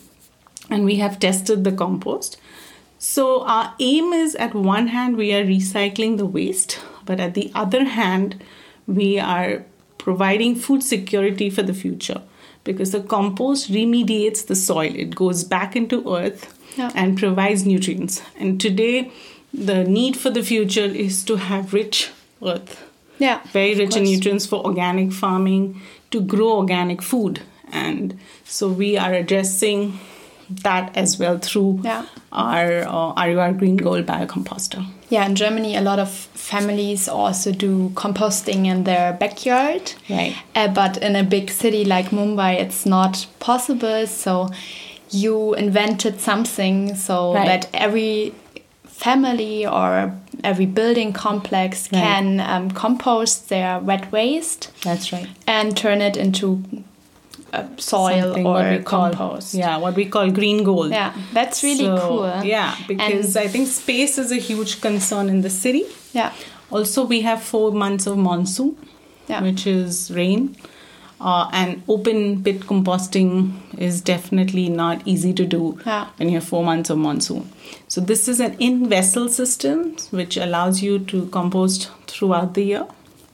and 0.69 0.85
we 0.85 0.97
have 0.97 1.19
tested 1.19 1.63
the 1.63 1.71
compost. 1.71 2.37
So 2.99 3.43
our 3.43 3.73
aim 3.79 4.13
is 4.13 4.35
at 4.35 4.53
one 4.55 4.87
hand 4.87 5.17
we 5.17 5.33
are 5.33 5.43
recycling 5.43 6.17
the 6.17 6.25
waste, 6.25 6.79
but 7.05 7.19
at 7.19 7.33
the 7.35 7.51
other 7.53 7.83
hand 7.85 8.43
we 8.87 9.19
are 9.19 9.65
providing 9.97 10.55
food 10.55 10.81
security 10.83 11.49
for 11.49 11.61
the 11.61 11.73
future 11.73 12.21
because 12.63 12.91
the 12.91 13.01
compost 13.01 13.69
remediates 13.71 14.45
the 14.45 14.55
soil. 14.55 14.91
It 14.95 15.15
goes 15.15 15.43
back 15.43 15.75
into 15.75 16.15
earth 16.15 16.53
Yeah. 16.77 16.91
and 16.95 17.17
provides 17.17 17.65
nutrients. 17.65 18.21
And 18.39 18.59
today 18.59 19.11
the 19.53 19.83
need 19.83 20.17
for 20.17 20.29
the 20.29 20.43
future 20.43 20.85
is 20.85 21.23
to 21.25 21.35
have 21.37 21.73
rich 21.73 22.09
earth 22.43 22.83
Yeah. 23.19 23.39
very 23.51 23.75
rich 23.75 23.95
in 23.95 24.03
nutrients 24.03 24.45
for 24.45 24.63
organic 24.65 25.11
farming 25.13 25.81
to 26.11 26.21
grow 26.21 26.57
organic 26.57 27.01
food 27.01 27.41
and 27.71 28.17
so 28.45 28.69
we 28.69 28.97
are 28.97 29.13
addressing 29.13 29.99
that 30.63 30.95
as 30.97 31.19
well 31.19 31.37
through 31.37 31.81
Yeah. 31.83 32.05
our 32.31 32.83
uh, 32.87 33.13
RUR 33.27 33.53
Green 33.53 33.77
Gold 33.77 34.05
biocomposter. 34.05 34.85
Yeah, 35.09 35.25
in 35.25 35.35
Germany, 35.35 35.75
a 35.75 35.81
lot 35.81 35.99
of 35.99 36.09
families 36.09 37.07
also 37.07 37.51
do 37.51 37.89
composting 37.95 38.65
in 38.65 38.83
their 38.83 39.13
backyard. 39.13 39.93
Right. 40.09 40.35
Uh, 40.55 40.67
but 40.67 40.97
in 40.97 41.15
a 41.15 41.23
big 41.23 41.49
city 41.49 41.85
like 41.85 42.09
Mumbai, 42.11 42.59
it's 42.59 42.85
not 42.85 43.25
possible. 43.39 44.05
So 44.07 44.49
you 45.11 45.53
invented 45.53 46.19
something 46.19 46.95
so 46.95 47.33
Right. 47.33 47.45
that 47.47 47.69
every 47.73 48.33
family 48.85 49.65
or 49.65 50.13
every 50.43 50.65
building 50.65 51.13
complex 51.13 51.89
Right. 51.91 52.01
can 52.01 52.39
um, 52.39 52.71
compost 52.71 53.49
their 53.49 53.79
wet 53.79 54.11
waste 54.11 54.69
That's 54.83 55.11
right. 55.13 55.27
and 55.45 55.75
turn 55.77 56.01
it 56.01 56.17
into 56.17 56.63
uh, 57.53 57.67
soil 57.77 58.21
Something 58.23 58.43
what 58.43 58.65
or 58.65 58.71
we 58.77 58.83
call- 58.83 59.11
compost. 59.13 59.53
yeah, 59.53 59.77
what 59.77 59.95
we 59.95 60.05
call 60.05 60.29
green 60.31 60.63
gold. 60.63 60.91
Yeah, 60.91 61.13
that's 61.33 61.63
really 61.63 61.85
So, 61.85 61.97
cool. 62.07 62.43
Yeah, 62.43 62.75
because 62.87 63.35
I 63.37 63.47
think 63.47 63.67
space 63.67 64.17
is 64.17 64.31
a 64.31 64.37
huge 64.37 64.81
concern 64.81 65.29
in 65.29 65.41
the 65.41 65.49
city. 65.49 65.83
Yeah. 66.13 66.33
Also, 66.71 67.05
we 67.05 67.21
have 67.21 67.41
four 67.41 67.71
months 67.71 68.07
of 68.07 68.17
monsoon, 68.17 68.75
Yeah. 69.29 69.41
which 69.41 69.65
is 69.67 70.11
rain. 70.11 70.55
Uh, 71.19 71.49
and 71.51 71.81
open 71.87 72.43
pit 72.43 72.59
composting 72.67 73.53
is 73.75 74.01
definitely 74.01 74.69
not 74.69 75.01
easy 75.05 75.33
to 75.33 75.45
do 75.45 75.79
Yeah. 75.85 76.05
when 76.17 76.29
you 76.29 76.35
have 76.35 76.43
four 76.43 76.63
months 76.63 76.91
of 76.91 76.97
monsoon. 76.99 77.49
So, 77.87 78.01
this 78.01 78.27
is 78.27 78.39
an 78.39 78.55
in 78.59 78.87
vessel 78.87 79.27
system 79.29 79.95
which 80.11 80.37
allows 80.37 80.83
you 80.83 80.99
to 80.99 81.25
compost 81.27 81.89
throughout 82.05 82.53
the 82.53 82.63
year 82.63 82.85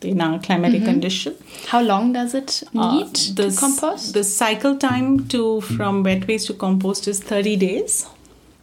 in 0.05 0.21
our 0.21 0.39
climatic 0.39 0.83
condition. 0.85 1.35
How 1.67 1.81
long 1.81 2.13
does 2.13 2.33
it 2.33 2.63
Uh, 2.75 2.95
need 2.95 3.15
the, 3.37 3.49
to 3.51 3.57
compost? 3.57 4.13
The 4.13 4.23
cycle 4.23 4.75
time 4.77 5.27
to 5.29 5.61
from 5.61 6.03
wet 6.03 6.27
waste 6.27 6.47
to 6.47 6.53
compost 6.53 7.07
is 7.07 7.19
30 7.19 7.55
days. 7.57 8.05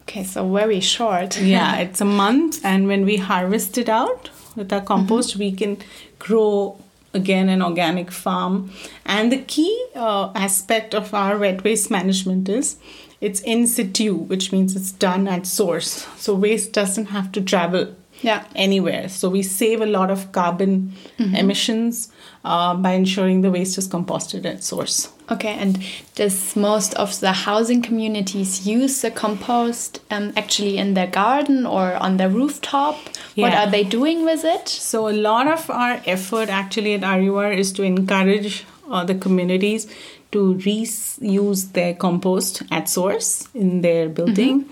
okay, 0.03 0.23
so 0.23 0.47
very 0.53 0.79
short. 0.81 1.39
yeah 1.55 1.77
it's 1.77 2.01
a 2.01 2.05
month 2.05 2.59
and 2.65 2.87
when 2.87 3.05
we 3.05 3.17
harvest 3.17 3.77
it 3.77 3.89
out 3.89 4.29
with 4.55 4.73
our 4.73 4.81
compost 4.81 5.35
we 5.37 5.51
can 5.51 5.77
grow 6.19 6.77
again 7.13 7.47
an 7.49 7.61
organic 7.61 8.11
farm 8.11 8.71
and 9.05 9.31
the 9.31 9.37
key 9.53 9.71
uh, 9.95 10.31
aspect 10.35 10.93
of 10.93 11.13
our 11.13 11.37
wet 11.37 11.63
waste 11.63 11.89
management 11.91 12.49
is 12.49 12.75
it's 13.21 13.41
in 13.53 13.65
situ 13.67 14.13
which 14.33 14.51
means 14.51 14.75
it's 14.75 14.91
done 15.07 15.27
at 15.27 15.45
source 15.45 15.91
so 16.17 16.33
waste 16.35 16.71
doesn't 16.73 17.07
have 17.17 17.31
to 17.31 17.41
travel 17.41 17.85
Yeah. 18.21 18.45
anywhere 18.55 19.09
so 19.09 19.29
we 19.29 19.41
save 19.41 19.81
a 19.81 19.85
lot 19.85 20.11
of 20.11 20.31
carbon 20.31 20.93
emissions 21.17 22.11
uh, 22.43 22.75
by 22.75 22.91
ensuring 22.91 23.41
the 23.41 23.51
waste 23.51 23.77
is 23.77 23.87
composted 23.87 24.45
at 24.45 24.63
source 24.63 25.09
Okay, 25.31 25.53
and 25.53 25.81
does 26.15 26.57
most 26.57 26.93
of 26.95 27.17
the 27.21 27.31
housing 27.31 27.81
communities 27.81 28.67
use 28.67 29.01
the 29.01 29.11
compost 29.11 30.01
um, 30.11 30.33
actually 30.35 30.77
in 30.77 30.93
their 30.93 31.07
garden 31.07 31.65
or 31.65 31.93
on 31.93 32.17
their 32.17 32.27
rooftop? 32.27 32.97
What 33.35 33.53
are 33.53 33.71
they 33.71 33.85
doing 33.85 34.25
with 34.25 34.43
it? 34.43 34.67
So 34.67 35.07
a 35.07 35.15
lot 35.15 35.47
of 35.47 35.69
our 35.69 36.01
effort 36.05 36.49
actually 36.49 36.95
at 36.95 37.03
RUR 37.03 37.49
is 37.49 37.71
to 37.73 37.83
encourage 37.83 38.65
uh, 38.89 39.05
the 39.05 39.15
communities 39.15 39.87
to 40.33 40.55
reuse 40.55 41.71
their 41.71 41.93
compost 41.93 42.63
at 42.69 42.89
source 42.89 43.47
in 43.53 43.81
their 43.81 44.09
building 44.09 44.65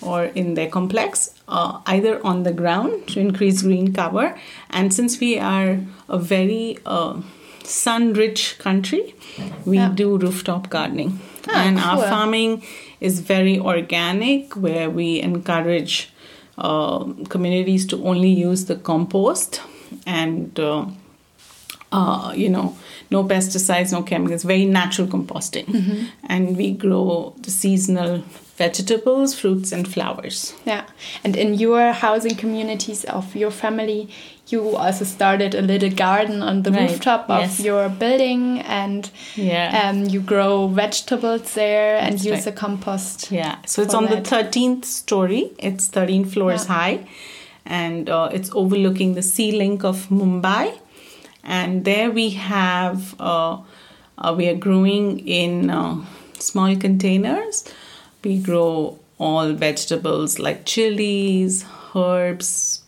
or 0.00 0.24
in 0.24 0.54
their 0.54 0.68
complex, 0.68 1.34
uh, 1.48 1.80
either 1.86 2.20
on 2.24 2.42
the 2.42 2.52
ground 2.52 3.06
to 3.08 3.20
increase 3.20 3.62
green 3.62 3.92
cover. 3.92 4.38
And 4.70 4.92
since 4.92 5.20
we 5.20 5.38
are 5.38 5.78
a 6.08 6.18
very 6.18 6.78
uh, 6.86 7.20
sun-rich 7.64 8.58
country, 8.58 9.14
we 9.64 9.76
Yeah. 9.78 9.92
do 9.94 10.16
rooftop 10.18 10.68
gardening. 10.70 11.18
Ah, 11.48 11.62
and 11.66 11.78
our 11.78 12.02
farming 12.08 12.62
is 13.00 13.20
very 13.20 13.58
organic, 13.58 14.54
where 14.56 14.88
we 14.90 15.20
encourage 15.20 16.10
uh, 16.58 17.04
communities 17.28 17.86
to 17.86 17.96
only 18.04 18.30
use 18.30 18.64
the 18.64 18.76
compost 18.76 19.60
and 20.06 20.58
uh, 20.58 20.86
uh, 21.92 22.32
you 22.34 22.48
know 22.48 22.74
no 23.10 23.22
pesticides 23.24 23.92
no 23.92 24.02
chemicals 24.02 24.42
very 24.42 24.64
natural 24.66 25.06
composting 25.08 25.66
and 26.28 26.56
we 26.56 26.72
grow 26.72 27.34
the 27.42 27.50
seasonal 27.50 28.22
vegetables 28.60 29.34
fruits 29.38 29.70
and 29.72 29.86
flowers 29.86 30.54
Yeah, 30.64 30.84
and 31.24 31.36
in 31.36 31.54
your 31.54 31.92
housing 31.92 32.34
communities 32.36 33.04
of 33.04 33.36
your 33.36 33.50
family, 33.50 34.08
you 34.48 34.76
also 34.76 35.04
started 35.04 35.54
a 35.54 35.60
little 35.60 35.90
garden 35.90 36.42
on 36.42 36.62
the 36.62 36.70
Right, 36.70 36.88
rooftop 36.90 37.28
of 37.28 37.40
yes. 37.40 37.60
your 37.60 37.88
building, 37.90 38.60
and 38.60 39.10
Yeah. 39.34 39.90
um, 39.90 40.04
you 40.14 40.20
grow 40.20 40.68
vegetables 40.68 41.52
there 41.52 41.98
and 41.98 42.14
That's 42.14 42.24
use 42.24 42.34
right. 42.36 42.44
the 42.44 42.52
compost. 42.52 43.30
yeah 43.30 43.56
so 43.66 43.82
it's 43.82 43.94
on 43.94 44.06
that. 44.06 44.24
the 44.24 44.30
13th 44.36 44.84
story 44.86 45.50
it's 45.58 45.88
13 45.88 46.24
floors 46.24 46.64
Yeah. 46.66 46.74
high 46.76 46.98
and 47.66 48.08
uh, 48.08 48.30
it's 48.32 48.50
overlooking 48.54 49.14
the 49.14 49.22
sea 49.22 49.52
link 49.52 49.84
of 49.84 50.08
mumbai 50.08 50.72
and 51.46 51.84
there 51.84 52.10
we 52.10 52.30
have 52.30 53.18
uh, 53.20 53.58
uh, 54.18 54.34
we 54.36 54.48
are 54.48 54.54
growing 54.56 55.26
in 55.26 55.70
uh, 55.70 56.04
small 56.38 56.76
containers 56.76 57.64
we 58.24 58.38
grow 58.38 58.98
all 59.18 59.52
vegetables 59.52 60.38
like 60.38 60.66
chilies 60.66 61.64
herbs 61.94 62.82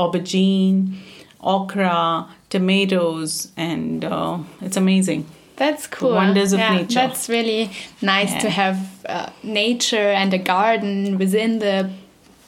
aubergine 0.00 0.96
okra 1.40 2.26
tomatoes 2.48 3.52
and 3.56 4.04
uh, 4.04 4.38
it's 4.60 4.76
amazing 4.76 5.26
That's 5.56 5.86
cool. 5.88 6.14
wonders 6.14 6.52
of 6.52 6.60
yeah, 6.60 6.76
nature. 6.76 6.94
That's 6.94 7.28
really 7.28 7.70
nice 8.00 8.32
to 8.42 8.48
have 8.48 8.78
uh, 9.06 9.30
nature 9.42 10.10
and 10.20 10.32
a 10.32 10.38
garden 10.38 11.18
within 11.18 11.58
the 11.58 11.90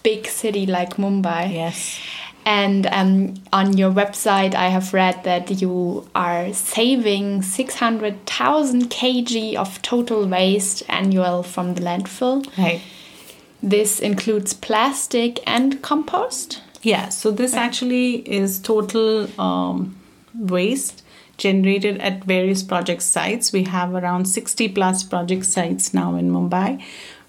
big 0.05 0.27
city 0.27 0.65
like 0.65 0.95
Mumbai. 0.97 1.53
yes 1.53 1.99
And 2.51 2.89
um, 2.91 3.35
on 3.53 3.79
your 3.79 3.93
website, 3.93 4.57
I 4.57 4.71
have 4.71 4.93
read 4.93 5.23
that 5.23 5.63
you 5.63 6.09
are 6.17 6.53
saving 6.53 7.43
600,000 7.43 8.91
kg 8.91 9.55
of 9.55 9.81
total 9.83 10.27
waste 10.27 10.83
annual 10.89 11.45
from 11.45 11.75
the 11.75 11.81
landfill. 11.83 12.45
right 12.59 12.81
This 13.63 14.01
includes 14.01 14.53
plastic 14.53 15.39
and 15.47 15.81
compost. 15.81 16.61
Yeah, 16.83 17.11
so 17.11 17.31
this 17.31 17.55
actually 17.55 18.29
is 18.29 18.59
total 18.59 19.29
um, 19.41 19.95
waste 20.35 21.05
generated 21.37 21.99
at 21.99 22.25
various 22.25 22.65
project 22.65 23.03
sites. 23.03 23.53
We 23.53 23.63
have 23.65 23.95
around 23.95 24.25
60 24.25 24.69
plus 24.71 25.05
project 25.05 25.45
sites 25.45 25.95
now 25.95 26.17
in 26.17 26.33
Mumbai 26.33 26.83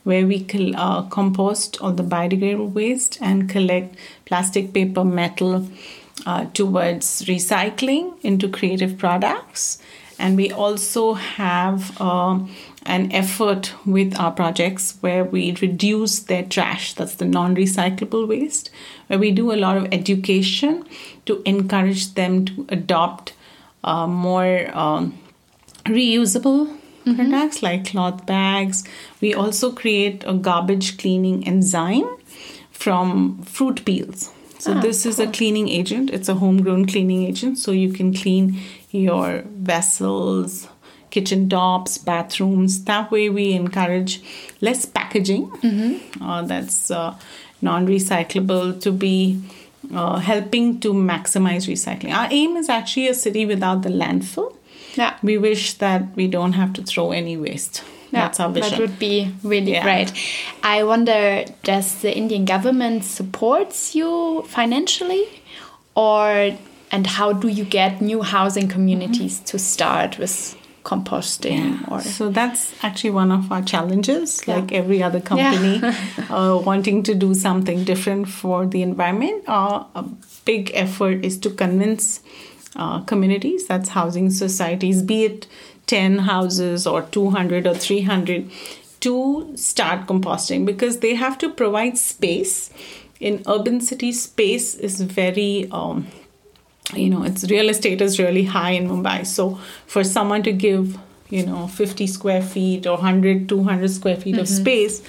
where 0.04 0.26
we 0.26 0.46
uh, 0.76 1.04
compost 1.04 1.80
all 1.82 1.92
the 1.92 2.04
biodegradable 2.04 2.72
waste 2.72 3.18
and 3.22 3.50
collect 3.50 3.96
plastic, 4.26 4.74
paper, 4.74 5.04
metal 5.04 5.68
uh, 6.26 6.46
towards 6.54 7.24
recycling 7.24 8.20
into 8.22 8.48
creative 8.50 8.98
products. 8.98 9.80
And 10.20 10.38
we 10.38 10.52
also 10.52 11.14
have 11.14 12.00
um, 12.00 12.54
an 12.86 13.12
effort 13.12 13.74
with 13.86 14.18
our 14.20 14.32
projects 14.32 14.98
where 15.02 15.24
we 15.24 15.56
reduce 15.62 16.20
their 16.20 16.44
trash, 16.44 16.94
that's 16.94 17.16
the 17.16 17.26
non 17.26 17.56
recyclable 17.56 18.28
waste, 18.28 18.70
where 19.08 19.18
we 19.18 19.32
do 19.32 19.52
a 19.52 19.56
lot 19.56 19.78
of 19.78 19.88
education 19.92 20.86
to 21.26 21.42
encourage 21.46 22.14
them 22.14 22.46
to 22.46 22.66
adopt 22.70 23.34
uh, 23.84 24.06
more 24.06 24.70
um, 24.78 25.18
reusable 25.86 26.78
products 27.06 27.62
like 27.64 27.86
cloth 27.92 28.26
bags. 28.26 28.84
We 29.22 29.34
also 29.34 29.72
create 29.72 30.24
a 30.26 30.34
garbage 30.34 30.98
cleaning 30.98 31.48
enzyme 31.48 32.10
from 32.72 33.42
fruit 33.44 33.84
peels. 33.86 34.32
So 34.60 34.74
Ah, 34.74 34.82
this 34.82 35.06
is 35.06 35.20
a 35.20 35.28
cleaning 35.28 35.70
agent. 35.70 36.10
It's 36.12 36.30
a 36.30 36.36
homegrown 36.36 36.86
cleaning 36.86 37.24
agent. 37.26 37.58
So 37.58 37.72
you 37.72 37.92
can 37.92 38.14
clean 38.14 38.60
your 38.92 39.44
vessels, 39.48 40.68
kitchen 41.10 41.50
tops, 41.50 41.98
bathrooms. 41.98 42.84
That 42.86 43.10
way 43.12 43.30
we 43.30 43.54
encourage 43.54 44.22
less 44.62 44.86
packaging. 44.86 45.50
Uh, 46.22 46.42
that's 46.44 46.92
uh, 46.92 47.16
non-recyclable 47.62 48.80
to 48.82 48.92
be 48.92 49.42
uh, 49.94 50.20
helping 50.20 50.80
to 50.82 50.94
maximize 50.94 51.68
recycling. 51.68 52.14
Our 52.14 52.28
aim 52.32 52.56
is 52.58 52.70
actually 52.70 53.08
a 53.08 53.14
city 53.14 53.46
without 53.46 53.82
the 53.82 53.90
landfill. 53.90 54.56
Yeah. 54.96 55.16
We 55.24 55.38
wish 55.38 55.74
that 55.76 56.16
we 56.16 56.28
don't 56.28 56.54
have 56.54 56.74
to 56.74 56.84
throw 56.84 57.12
any 57.12 57.38
waste. 57.38 57.84
Yeah, 58.12 58.22
That's 58.24 58.40
our 58.42 58.50
vision. 58.50 58.72
That 58.72 58.80
would 58.80 59.00
be 59.00 59.32
really 59.44 59.72
Yeah. 59.72 59.84
great. 59.84 60.12
I 60.64 60.84
wonder, 60.84 61.46
does 61.64 61.96
the 62.02 62.16
Indian 62.16 62.44
government 62.46 63.06
supports 63.06 63.96
you 63.96 64.44
financially, 64.48 65.26
or 65.96 66.52
and 66.94 67.08
how 67.08 67.32
do 67.32 67.48
you 67.48 67.64
get 67.64 68.02
new 68.02 68.22
housing 68.22 68.68
communities 68.68 69.40
to 69.46 69.58
start 69.58 70.18
with 70.20 70.58
composting? 70.84 71.90
Or 71.90 72.02
So 72.02 72.30
that's 72.30 72.74
actually 72.84 73.12
one 73.12 73.32
of 73.32 73.50
our 73.52 73.62
challenges, 73.62 74.42
Yeah. 74.46 74.56
like 74.58 74.74
every 74.74 75.02
other 75.02 75.22
company 75.22 75.82
uh, 76.30 76.60
wanting 76.66 77.04
to 77.04 77.16
do 77.16 77.34
something 77.34 77.86
different 77.86 78.28
for 78.28 78.66
the 78.66 78.82
environment. 78.82 79.44
Uh, 79.48 79.84
a 79.96 80.04
big 80.44 80.72
effort 80.74 81.24
is 81.24 81.38
to 81.40 81.50
convince 81.50 82.20
uh, 82.76 83.02
communities, 83.02 83.68
that's 83.68 83.90
housing 83.90 84.30
societies, 84.30 85.02
be 85.02 85.26
it 85.26 85.48
10 85.88 86.20
houses 86.20 86.88
or 86.88 87.02
200 87.04 87.68
or 87.68 87.76
300, 87.76 88.50
to 89.02 89.52
start 89.56 90.08
composting 90.08 90.66
because 90.66 91.00
they 91.00 91.16
have 91.16 91.38
to 91.40 91.50
provide 91.50 91.98
space. 91.98 92.70
In 93.20 93.44
urban 93.48 93.82
cities, 93.82 94.24
space 94.24 94.76
is 94.76 95.02
very 95.02 95.68
um, 95.72 96.08
you 96.96 97.10
know 97.10 97.24
it's 97.24 97.50
real 97.50 97.70
estate 97.70 98.02
is 98.02 98.20
really 98.20 98.44
high 98.44 98.72
in 98.72 98.88
mumbai. 98.88 99.26
So 99.26 99.60
for 99.88 100.04
someone 100.04 100.44
to 100.44 100.52
give 100.52 100.98
you 101.30 101.46
know 101.46 101.68
50 101.68 102.08
square 102.08 102.42
feet 102.42 102.86
or 102.86 102.96
100 102.96 103.48
200 103.50 103.90
square 103.90 104.18
feet 104.18 104.38
of 104.38 104.48
space 104.48 105.02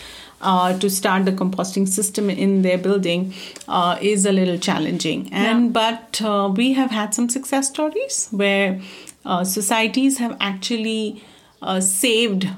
uh, 0.42 0.78
to 0.78 0.90
start 0.90 1.24
the 1.24 1.32
composting 1.32 1.88
system 1.88 2.28
in 2.28 2.62
their 2.62 2.78
building 2.78 3.32
uh, 3.68 3.96
is 4.00 4.26
a 4.26 4.32
little 4.32 4.58
challenging. 4.58 5.28
And 5.32 5.72
but 5.72 6.20
uh, 6.22 6.52
we 6.54 6.72
have 6.74 6.90
had 6.90 7.14
some 7.14 7.28
success 7.28 7.68
stories 7.68 8.28
where 8.30 8.80
uh, 9.24 9.44
societies 9.44 10.18
have 10.18 10.36
actually 10.40 11.22
uh, 11.62 11.80
saved 11.80 12.48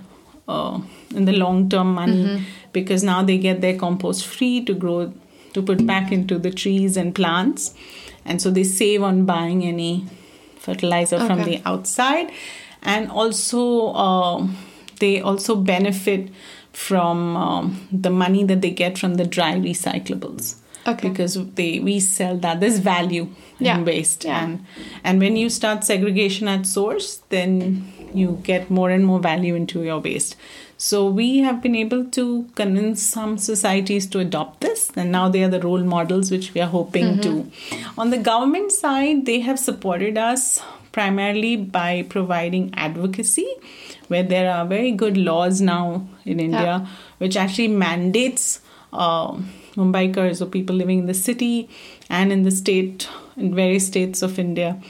uh, 0.49 0.81
in 1.15 1.25
the 1.27 1.33
long 1.33 1.69
term 1.69 1.95
money 1.95 2.45
because 2.73 3.05
now 3.05 3.23
they 3.23 3.39
get 3.39 3.61
their 3.61 3.77
compost 3.77 4.27
free 4.27 4.65
to 4.65 4.75
grow 4.75 5.13
to 5.53 5.63
put 5.63 5.87
back 5.87 6.11
into 6.11 6.39
the 6.39 6.51
trees 6.51 6.97
and 6.97 7.15
plants. 7.15 7.75
And 8.25 8.43
so 8.43 8.51
they 8.51 8.65
save 8.65 9.03
on 9.03 9.25
buying 9.25 9.63
any 9.63 10.07
fertilizer 10.59 11.19
from 11.27 11.45
the 11.45 11.63
outside. 11.65 12.33
And 12.83 13.11
also 13.11 13.93
uh, 13.93 14.47
they 14.99 15.21
also 15.21 15.55
benefit 15.55 16.31
from 16.75 17.37
um, 17.37 17.89
the 17.93 18.11
money 18.11 18.45
that 18.45 18.61
they 18.61 18.71
get 18.71 18.99
from 18.99 19.15
the 19.15 19.25
dry 19.25 19.55
recyclables. 19.55 20.57
Okay. 20.87 21.09
because 21.09 21.35
they 21.55 21.79
we 21.81 21.99
sell 21.99 22.37
that. 22.41 22.61
There's 22.61 22.79
value 22.79 23.29
Yeah. 23.59 23.79
in 23.79 23.85
waste. 23.87 24.25
Yeah. 24.25 24.43
and 24.45 24.67
and 25.03 25.19
when 25.19 25.37
you 25.43 25.49
start 25.49 25.83
segregation 25.85 26.47
at 26.55 26.67
source 26.67 27.23
then 27.31 27.91
you 28.13 28.39
get 28.43 28.69
more 28.71 28.91
and 28.91 29.07
more 29.07 29.19
value 29.19 29.55
into 29.55 29.83
your 29.83 29.99
waste. 30.01 30.37
So 30.77 31.09
we 31.09 31.39
have 31.39 31.63
been 31.63 31.75
able 31.75 32.05
to 32.19 32.27
convince 32.55 33.03
some 33.03 33.39
societies 33.39 34.07
to 34.09 34.19
adopt 34.19 34.61
this. 34.61 34.91
And 34.95 35.11
now 35.11 35.29
they 35.31 35.43
are 35.45 35.49
the 35.49 35.61
role 35.61 35.83
models 35.95 36.31
which 36.31 36.53
we 36.53 36.61
are 36.61 36.69
hoping 36.77 37.19
to. 37.23 37.51
On 37.97 38.11
the 38.11 38.19
government 38.19 38.71
side 38.73 39.25
they 39.25 39.41
have 39.41 39.59
supported 39.59 40.19
us 40.19 40.61
primarily 40.93 41.57
by 41.57 42.03
providing 42.11 42.71
advocacy 42.75 43.49
where 44.09 44.23
there 44.23 44.51
are 44.53 44.67
very 44.67 44.93
good 44.93 45.17
laws 45.17 45.61
now 45.61 46.07
in 46.25 46.41
india 46.41 46.87
which 47.19 47.37
actually 47.37 47.69
mandates 47.69 48.61
uh, 48.93 49.37
Mumbaikars 49.77 50.41
or 50.41 50.47
people 50.47 50.77
living 50.77 51.01
in 51.01 51.07
the 51.07 51.15
city 51.15 51.69
and 52.09 52.33
in 52.33 52.43
the 52.43 52.51
state, 52.51 53.09
in 53.37 53.55
various 53.55 53.87
states 53.87 54.23
of 54.23 54.39
India, 54.39 54.81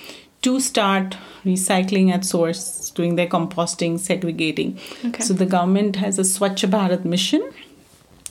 to 0.43 0.61
start 0.61 1.17
recycling 1.45 2.13
at 2.13 2.25
source, 2.25 2.91
doing 2.91 3.17
their 3.17 3.27
composting, 3.27 3.99
segregating. 3.99 4.79
Okay. 5.05 5.23
So 5.23 5.33
the 5.33 5.47
government 5.47 5.97
has 5.97 6.19
a 6.19 6.23
Swachh 6.23 6.69
Bharat 6.69 7.05
mission, 7.05 7.51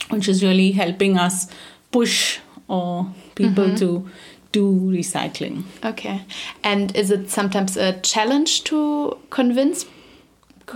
which 0.09 0.27
is 0.27 0.43
really 0.43 0.71
helping 0.71 1.17
us 1.17 1.47
push 1.91 2.39
uh, 2.69 3.03
people 3.35 3.75
to 3.77 4.07
do 4.51 4.79
recycling. 4.91 5.63
okay, 5.83 6.21
and 6.63 6.95
is 6.95 7.09
it 7.09 7.27
sometimes 7.31 7.75
a 7.75 7.99
challenge 8.01 8.63
to 8.65 9.17
convince 9.31 9.85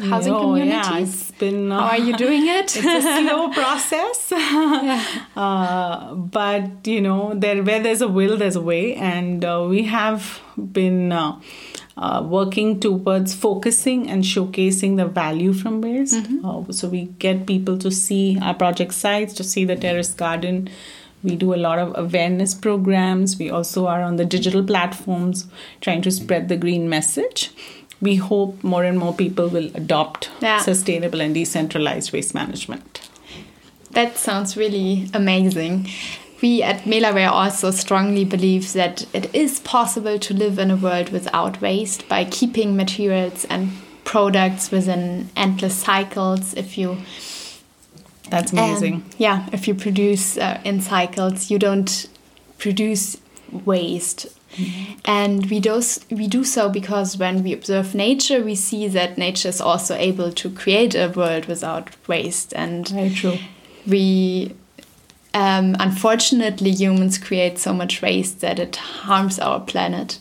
housing 0.01 0.33
Oh, 0.33 0.41
communities? 0.41 0.71
Yeah, 0.71 0.97
it's 0.99 1.31
been. 1.31 1.71
How 1.71 1.79
are 1.79 1.97
you 1.97 2.15
doing 2.15 2.47
it? 2.47 2.75
it's 2.75 2.77
a 2.77 3.01
slow 3.01 3.49
process. 3.59 4.33
Uh, 5.35 6.15
but 6.15 6.85
you 6.87 6.99
know 6.99 7.33
there 7.35 7.61
where 7.63 7.79
there's 7.81 8.01
a 8.01 8.07
will 8.07 8.37
there's 8.37 8.55
a 8.55 8.61
way. 8.61 8.95
And 8.95 9.45
uh, 9.45 9.65
we 9.69 9.83
have 9.83 10.39
been 10.71 11.11
uh, 11.11 11.39
uh, 11.95 12.23
working 12.27 12.79
towards 12.79 13.33
focusing 13.35 14.09
and 14.09 14.23
showcasing 14.23 14.97
the 14.97 15.05
value 15.05 15.53
from 15.53 15.81
waste. 15.81 16.25
Uh, 16.43 16.63
so 16.71 16.87
we 16.87 17.05
get 17.19 17.45
people 17.45 17.77
to 17.79 17.91
see 17.91 18.37
our 18.41 18.53
project 18.53 18.93
sites 18.93 19.33
to 19.35 19.43
see 19.43 19.65
the 19.65 19.75
terrace 19.75 20.13
garden. 20.13 20.69
We 21.23 21.35
do 21.35 21.53
a 21.53 21.57
lot 21.57 21.79
of 21.79 21.93
awareness 21.97 22.53
programs. 22.53 23.37
We 23.37 23.49
also 23.49 23.87
are 23.87 24.01
on 24.01 24.15
the 24.17 24.25
digital 24.25 24.63
platforms 24.63 25.47
trying 25.81 26.01
to 26.03 26.11
spread 26.11 26.47
the 26.49 26.57
green 26.57 26.89
message 26.89 27.51
we 28.01 28.15
hope 28.15 28.63
more 28.63 28.83
and 28.83 28.99
more 28.99 29.13
people 29.13 29.47
will 29.47 29.69
adopt 29.75 30.29
Yeah. 30.41 30.59
sustainable 30.61 31.21
and 31.21 31.33
decentralized 31.33 32.11
waste 32.13 32.33
management. 32.33 33.01
That 33.91 34.17
sounds 34.17 34.55
really 34.55 35.09
amazing. 35.13 35.87
We 36.41 36.61
at 36.61 36.83
Melawear 36.83 37.29
also 37.31 37.71
strongly 37.71 38.23
believe 38.23 38.73
that 38.73 39.07
it 39.13 39.33
is 39.33 39.59
possible 39.61 40.19
to 40.19 40.33
live 40.35 40.59
in 40.59 40.69
a 40.69 40.75
world 40.75 41.09
without 41.09 41.59
waste 41.61 42.07
by 42.07 42.25
keeping 42.25 42.75
materials 42.75 43.45
and 43.49 43.71
products 44.03 44.69
within 44.69 45.29
endless 45.35 45.75
cycles. 45.75 46.53
If 46.53 46.77
you 46.77 46.97
That's 48.29 48.53
um, 48.53 48.59
amazing. 48.59 49.03
yeah, 49.17 49.47
if 49.51 49.67
you 49.67 49.73
produce 49.73 50.37
uh, 50.37 50.61
in 50.63 50.81
cycles, 50.81 51.49
you 51.49 51.57
don't 51.57 52.07
produce 52.59 53.17
waste. 53.65 54.27
And 55.05 55.45
we 55.49 55.59
do, 55.59 55.81
we 56.11 56.27
do 56.27 56.43
so 56.43 56.69
because 56.69 57.17
when 57.17 57.43
we 57.43 57.53
observe 57.53 57.93
nature, 57.95 58.43
we 58.43 58.55
see 58.55 58.87
that 58.89 59.17
nature 59.17 59.49
is 59.49 59.61
also 59.61 59.95
able 59.95 60.31
to 60.33 60.49
create 60.49 60.95
a 60.95 61.07
world 61.15 61.45
without 61.45 61.89
waste. 62.07 62.53
And 62.55 62.87
Very 62.87 63.09
true. 63.11 63.37
we 63.85 64.53
um, 65.33 65.75
unfortunately 65.79 66.71
humans 66.71 67.17
create 67.17 67.59
so 67.59 67.73
much 67.73 68.01
waste 68.01 68.41
that 68.41 68.59
it 68.59 68.75
harms 68.77 69.37
our 69.39 69.59
planet 69.59 70.17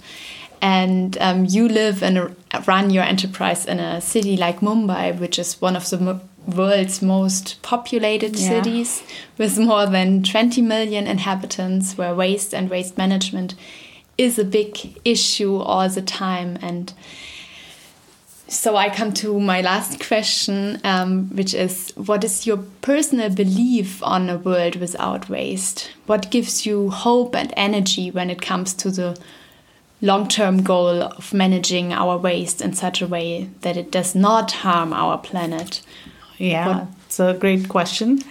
and 0.60 1.16
um, 1.20 1.44
you 1.46 1.68
live 1.68 2.02
and 2.02 2.34
run 2.66 2.90
your 2.90 3.04
enterprise 3.04 3.64
in 3.66 3.78
a 3.78 4.00
city 4.00 4.36
like 4.36 4.60
mumbai 4.60 5.18
which 5.18 5.38
is 5.38 5.60
one 5.60 5.76
of 5.76 5.88
the 5.90 5.98
mo- 5.98 6.20
world's 6.46 7.00
most 7.00 7.60
populated 7.62 8.36
Yeah. 8.36 8.48
cities 8.48 9.02
with 9.38 9.58
more 9.58 9.86
than 9.86 10.22
20 10.22 10.60
million 10.62 11.06
inhabitants 11.06 11.96
where 11.96 12.14
waste 12.14 12.52
and 12.54 12.68
waste 12.68 12.98
management 12.98 13.54
is 14.18 14.38
a 14.38 14.44
big 14.44 14.98
issue 15.04 15.56
all 15.56 15.88
the 15.88 16.02
time 16.02 16.58
and 16.62 16.92
so 18.48 18.76
I 18.76 18.90
come 18.90 19.12
to 19.14 19.40
my 19.40 19.60
last 19.60 19.98
question, 20.06 20.80
um, 20.84 21.28
which 21.34 21.52
is 21.52 21.92
what 21.96 22.22
is 22.22 22.46
your 22.46 22.58
personal 22.80 23.28
belief 23.28 24.00
on 24.04 24.30
a 24.30 24.38
world 24.38 24.76
without 24.76 25.28
waste? 25.28 25.90
What 26.06 26.30
gives 26.30 26.64
you 26.64 26.90
hope 26.90 27.34
and 27.34 27.52
energy 27.56 28.10
when 28.12 28.30
it 28.30 28.40
comes 28.40 28.72
to 28.74 28.90
the 28.90 29.18
long 30.00 30.28
term 30.28 30.62
goal 30.62 31.02
of 31.02 31.34
managing 31.34 31.92
our 31.92 32.16
waste 32.16 32.60
in 32.60 32.72
such 32.72 33.02
a 33.02 33.08
way 33.08 33.50
that 33.62 33.76
it 33.76 33.90
does 33.90 34.14
not 34.14 34.52
harm 34.52 34.92
our 34.92 35.18
planet? 35.18 35.80
Yeah, 36.38 36.68
What- 36.68 36.86
it's 37.06 37.18
a 37.18 37.34
great 37.34 37.68
question. 37.68 38.22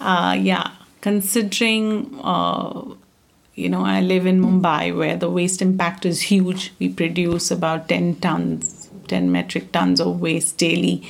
Uh, 0.00 0.34
yeah, 0.40 0.70
considering, 1.02 2.18
uh, 2.24 2.84
you 3.54 3.68
know, 3.68 3.84
I 3.84 4.00
live 4.00 4.26
in 4.26 4.40
Mumbai 4.40 4.96
where 4.96 5.16
the 5.16 5.28
waste 5.30 5.60
impact 5.62 6.06
is 6.06 6.22
huge. 6.22 6.72
We 6.78 6.88
produce 6.88 7.50
about 7.50 7.88
10 7.88 8.16
tons, 8.16 8.88
10 9.08 9.30
metric 9.30 9.72
tons 9.72 10.00
of 10.00 10.20
waste 10.20 10.56
daily 10.58 11.06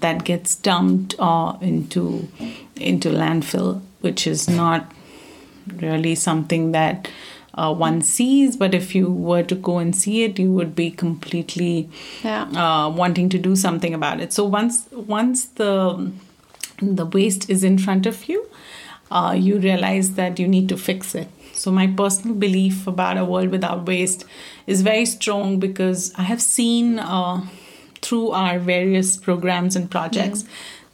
that 0.00 0.24
gets 0.24 0.54
dumped 0.56 1.14
uh, 1.18 1.56
into 1.60 2.28
into 2.76 3.08
landfill, 3.10 3.80
which 4.00 4.26
is 4.26 4.48
not 4.48 4.90
really 5.76 6.14
something 6.14 6.72
that 6.72 7.08
uh, 7.54 7.72
one 7.72 8.02
sees. 8.02 8.56
But 8.56 8.74
if 8.74 8.94
you 8.94 9.10
were 9.10 9.44
to 9.44 9.54
go 9.54 9.78
and 9.78 9.94
see 9.94 10.24
it, 10.24 10.38
you 10.38 10.50
would 10.52 10.74
be 10.74 10.90
completely 10.90 11.88
Yeah. 12.24 12.42
uh, 12.64 12.88
wanting 12.90 13.28
to 13.30 13.38
do 13.38 13.54
something 13.54 13.94
about 13.94 14.20
it. 14.20 14.32
So 14.32 14.44
once 14.44 14.88
once 14.92 15.44
the 15.46 16.10
the 16.82 17.06
waste 17.06 17.48
is 17.48 17.62
in 17.62 17.78
front 17.78 18.04
of 18.04 18.28
you, 18.28 18.44
uh, 19.12 19.34
you 19.38 19.58
realize 19.60 20.14
that 20.14 20.38
you 20.40 20.48
need 20.48 20.68
to 20.70 20.76
fix 20.76 21.14
it. 21.14 21.28
So, 21.64 21.70
my 21.70 21.86
personal 21.86 22.36
belief 22.36 22.86
about 22.86 23.16
a 23.16 23.24
world 23.24 23.48
without 23.48 23.86
waste 23.86 24.26
is 24.66 24.82
very 24.82 25.06
strong 25.06 25.58
because 25.58 26.12
I 26.14 26.24
have 26.24 26.42
seen 26.42 26.98
uh, 26.98 27.40
through 28.02 28.32
our 28.32 28.58
various 28.58 29.16
programs 29.16 29.74
and 29.74 29.90
projects. 29.90 30.42
Mm. 30.42 30.48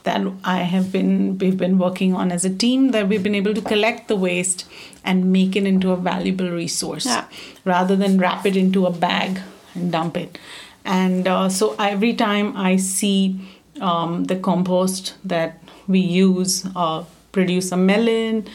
That 0.04 0.32
I 0.44 0.58
have 0.58 0.92
been, 0.92 1.36
we've 1.38 1.58
been 1.58 1.76
working 1.76 2.14
on 2.14 2.30
as 2.32 2.44
a 2.44 2.54
team, 2.54 2.92
that 2.92 3.08
we've 3.08 3.22
been 3.22 3.34
able 3.34 3.52
to 3.52 3.60
collect 3.60 4.06
the 4.08 4.16
waste 4.16 4.64
and 5.04 5.32
make 5.32 5.56
it 5.56 5.66
into 5.66 5.90
a 5.90 5.96
valuable 5.96 6.48
resource 6.48 7.04
yeah. 7.04 7.26
rather 7.64 7.96
than 7.96 8.16
wrap 8.16 8.46
it 8.46 8.56
into 8.56 8.86
a 8.86 8.92
bag 8.92 9.40
and 9.74 9.92
dump 9.92 10.16
it. 10.16 10.38
And 10.84 11.26
uh, 11.26 11.48
so 11.48 11.74
every 11.78 12.14
time 12.14 12.56
I 12.56 12.76
see 12.76 13.40
um, 13.80 14.24
the 14.24 14.36
compost 14.36 15.14
that 15.24 15.62
we 15.86 15.98
use 15.98 16.64
uh, 16.74 17.04
produce 17.32 17.72
a 17.72 17.76
melon, 17.76 18.46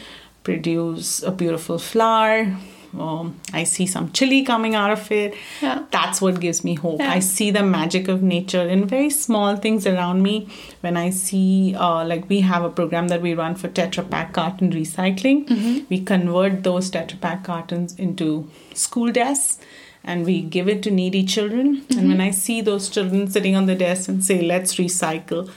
produce 0.46 1.22
a 1.24 1.32
beautiful 1.42 1.78
flower. 1.90 2.56
Um, 2.96 3.38
I 3.52 3.64
see 3.64 3.86
some 3.94 4.12
chili 4.12 4.42
coming 4.50 4.74
out 4.80 4.92
of 4.92 5.10
it. 5.12 5.34
Yeah. 5.60 5.82
That's 5.90 6.20
what 6.24 6.40
gives 6.40 6.62
me 6.68 6.74
hope. 6.74 7.00
Yeah. 7.00 7.10
I 7.16 7.18
see 7.18 7.50
the 7.50 7.62
magic 7.62 8.08
of 8.08 8.22
nature 8.22 8.66
in 8.74 8.86
very 8.86 9.10
small 9.10 9.56
things 9.56 9.86
around 9.92 10.22
me. 10.22 10.36
When 10.84 10.96
I 10.96 11.10
see, 11.10 11.74
uh, 11.74 12.04
like, 12.12 12.28
we 12.28 12.40
have 12.52 12.64
a 12.64 12.70
program 12.70 13.08
that 13.08 13.20
we 13.26 13.34
run 13.34 13.56
for 13.56 13.68
Tetra 13.68 14.08
Pak 14.08 14.32
carton 14.32 14.70
recycling. 14.72 15.46
Mm-hmm. 15.48 15.84
We 15.90 16.00
convert 16.12 16.62
those 16.62 16.90
Tetra 16.90 17.20
Pak 17.20 17.44
cartons 17.44 17.96
into 18.06 18.48
school 18.72 19.12
desks 19.12 19.58
and 20.04 20.24
we 20.24 20.40
give 20.56 20.68
it 20.68 20.82
to 20.84 20.90
needy 20.90 21.24
children. 21.24 21.78
Mm-hmm. 21.78 21.98
And 21.98 22.08
when 22.08 22.20
I 22.20 22.30
see 22.30 22.60
those 22.60 22.88
children 22.88 23.28
sitting 23.28 23.56
on 23.56 23.66
the 23.66 23.74
desk 23.74 24.08
and 24.08 24.24
say, 24.24 24.40
let's 24.42 24.76
recycle, 24.76 25.50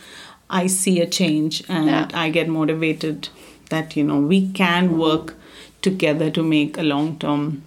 I 0.49 0.65
see 0.67 0.99
a 0.99 1.07
change 1.07 1.63
and 1.69 1.85
yeah. 1.85 2.09
I 2.25 2.31
get 2.31 2.49
motivated 2.49 3.29
that, 3.69 3.95
you 3.95 4.03
know, 4.03 4.19
we 4.19 4.49
can 4.51 4.97
work 4.97 5.35
together 5.81 6.29
to 6.31 6.43
make 6.43 6.77
a 6.77 6.83
long 6.83 7.17
term 7.19 7.63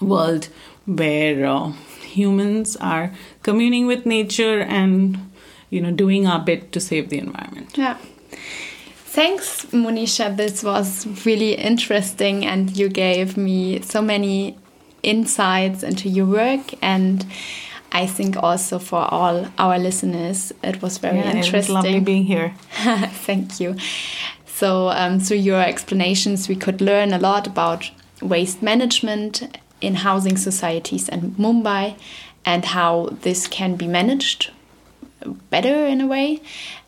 world 0.00 0.48
where 0.86 1.46
uh, 1.46 1.72
humans 2.02 2.76
are 2.76 3.12
communing 3.42 3.86
with 3.86 4.06
nature 4.06 4.60
and, 4.60 5.18
you 5.68 5.80
know, 5.80 5.90
doing 5.90 6.26
our 6.26 6.40
bit 6.40 6.72
to 6.72 6.80
save 6.80 7.10
the 7.10 7.18
environment. 7.18 7.76
Yeah. 7.76 7.96
Thanks, 9.12 9.66
Monisha. 9.66 10.36
This 10.36 10.62
was 10.62 11.04
really 11.26 11.54
interesting, 11.54 12.46
and 12.46 12.76
you 12.76 12.88
gave 12.88 13.36
me 13.36 13.80
so 13.82 14.00
many 14.00 14.56
insights 15.02 15.82
into 15.82 16.08
your 16.08 16.26
work 16.26 16.74
and 16.82 17.26
I 17.92 18.06
think 18.06 18.36
also 18.36 18.78
for 18.78 19.02
all 19.12 19.48
our 19.58 19.78
listeners, 19.78 20.52
it 20.62 20.80
was 20.80 20.98
very 20.98 21.18
yeah, 21.18 21.36
interesting. 21.36 21.54
It 21.54 21.56
was 21.56 21.70
lovely 21.70 22.00
being 22.00 22.24
here. 22.24 22.54
Thank 22.70 23.58
you. 23.58 23.76
So, 24.60 24.90
um, 24.90 25.20
through 25.20 25.38
your 25.38 25.62
explanations, 25.62 26.46
we 26.46 26.54
could 26.54 26.82
learn 26.82 27.14
a 27.14 27.18
lot 27.18 27.46
about 27.46 27.90
waste 28.20 28.60
management 28.60 29.58
in 29.80 29.94
housing 29.94 30.36
societies 30.36 31.08
and 31.08 31.34
Mumbai 31.38 31.94
and 32.44 32.66
how 32.66 33.08
this 33.22 33.48
can 33.48 33.76
be 33.76 33.86
managed 33.86 34.50
better 35.48 35.86
in 35.86 36.02
a 36.02 36.06
way. 36.06 36.42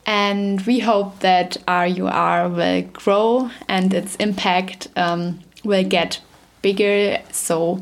And 0.05 0.61
we 0.67 0.81
hope 0.81 1.21
that 1.21 1.57
RUR 1.67 2.51
will 2.51 2.83
grow 2.83 3.51
and 3.69 3.95
its 3.95 4.17
impact 4.17 4.89
um, 4.95 5.41
will 5.65 5.85
get 5.85 6.21
bigger 6.61 7.23
so 7.31 7.81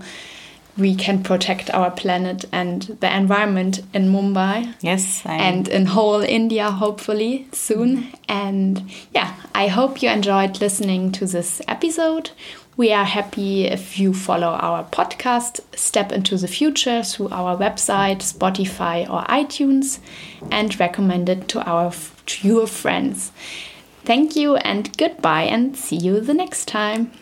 we 0.80 0.94
can 0.94 1.22
protect 1.22 1.70
our 1.70 1.90
planet 1.90 2.44
and 2.50 2.82
the 3.00 3.16
environment 3.16 3.80
in 3.92 4.08
Mumbai. 4.08 4.74
Yes. 4.80 5.22
And 5.26 5.68
in 5.68 5.86
whole 5.86 6.22
India, 6.22 6.70
hopefully 6.70 7.46
soon. 7.52 7.98
Mm-hmm. 7.98 8.14
And 8.28 8.90
yeah, 9.14 9.34
I 9.54 9.68
hope 9.68 10.02
you 10.02 10.08
enjoyed 10.08 10.60
listening 10.60 11.12
to 11.12 11.26
this 11.26 11.60
episode. 11.68 12.30
We 12.76 12.92
are 12.92 13.04
happy 13.04 13.66
if 13.66 13.98
you 13.98 14.14
follow 14.14 14.46
our 14.48 14.84
podcast, 14.84 15.60
Step 15.76 16.12
into 16.12 16.38
the 16.38 16.48
Future, 16.48 17.02
through 17.02 17.28
our 17.28 17.54
website, 17.56 18.22
Spotify, 18.22 19.08
or 19.10 19.22
iTunes, 19.24 19.98
and 20.50 20.78
recommend 20.80 21.28
it 21.28 21.46
to 21.48 21.62
our 21.68 21.92
to 22.26 22.48
your 22.48 22.66
friends. 22.66 23.32
Thank 24.04 24.34
you 24.34 24.56
and 24.56 24.96
goodbye, 24.96 25.42
and 25.42 25.76
see 25.76 25.96
you 25.96 26.20
the 26.20 26.32
next 26.32 26.68
time. 26.68 27.12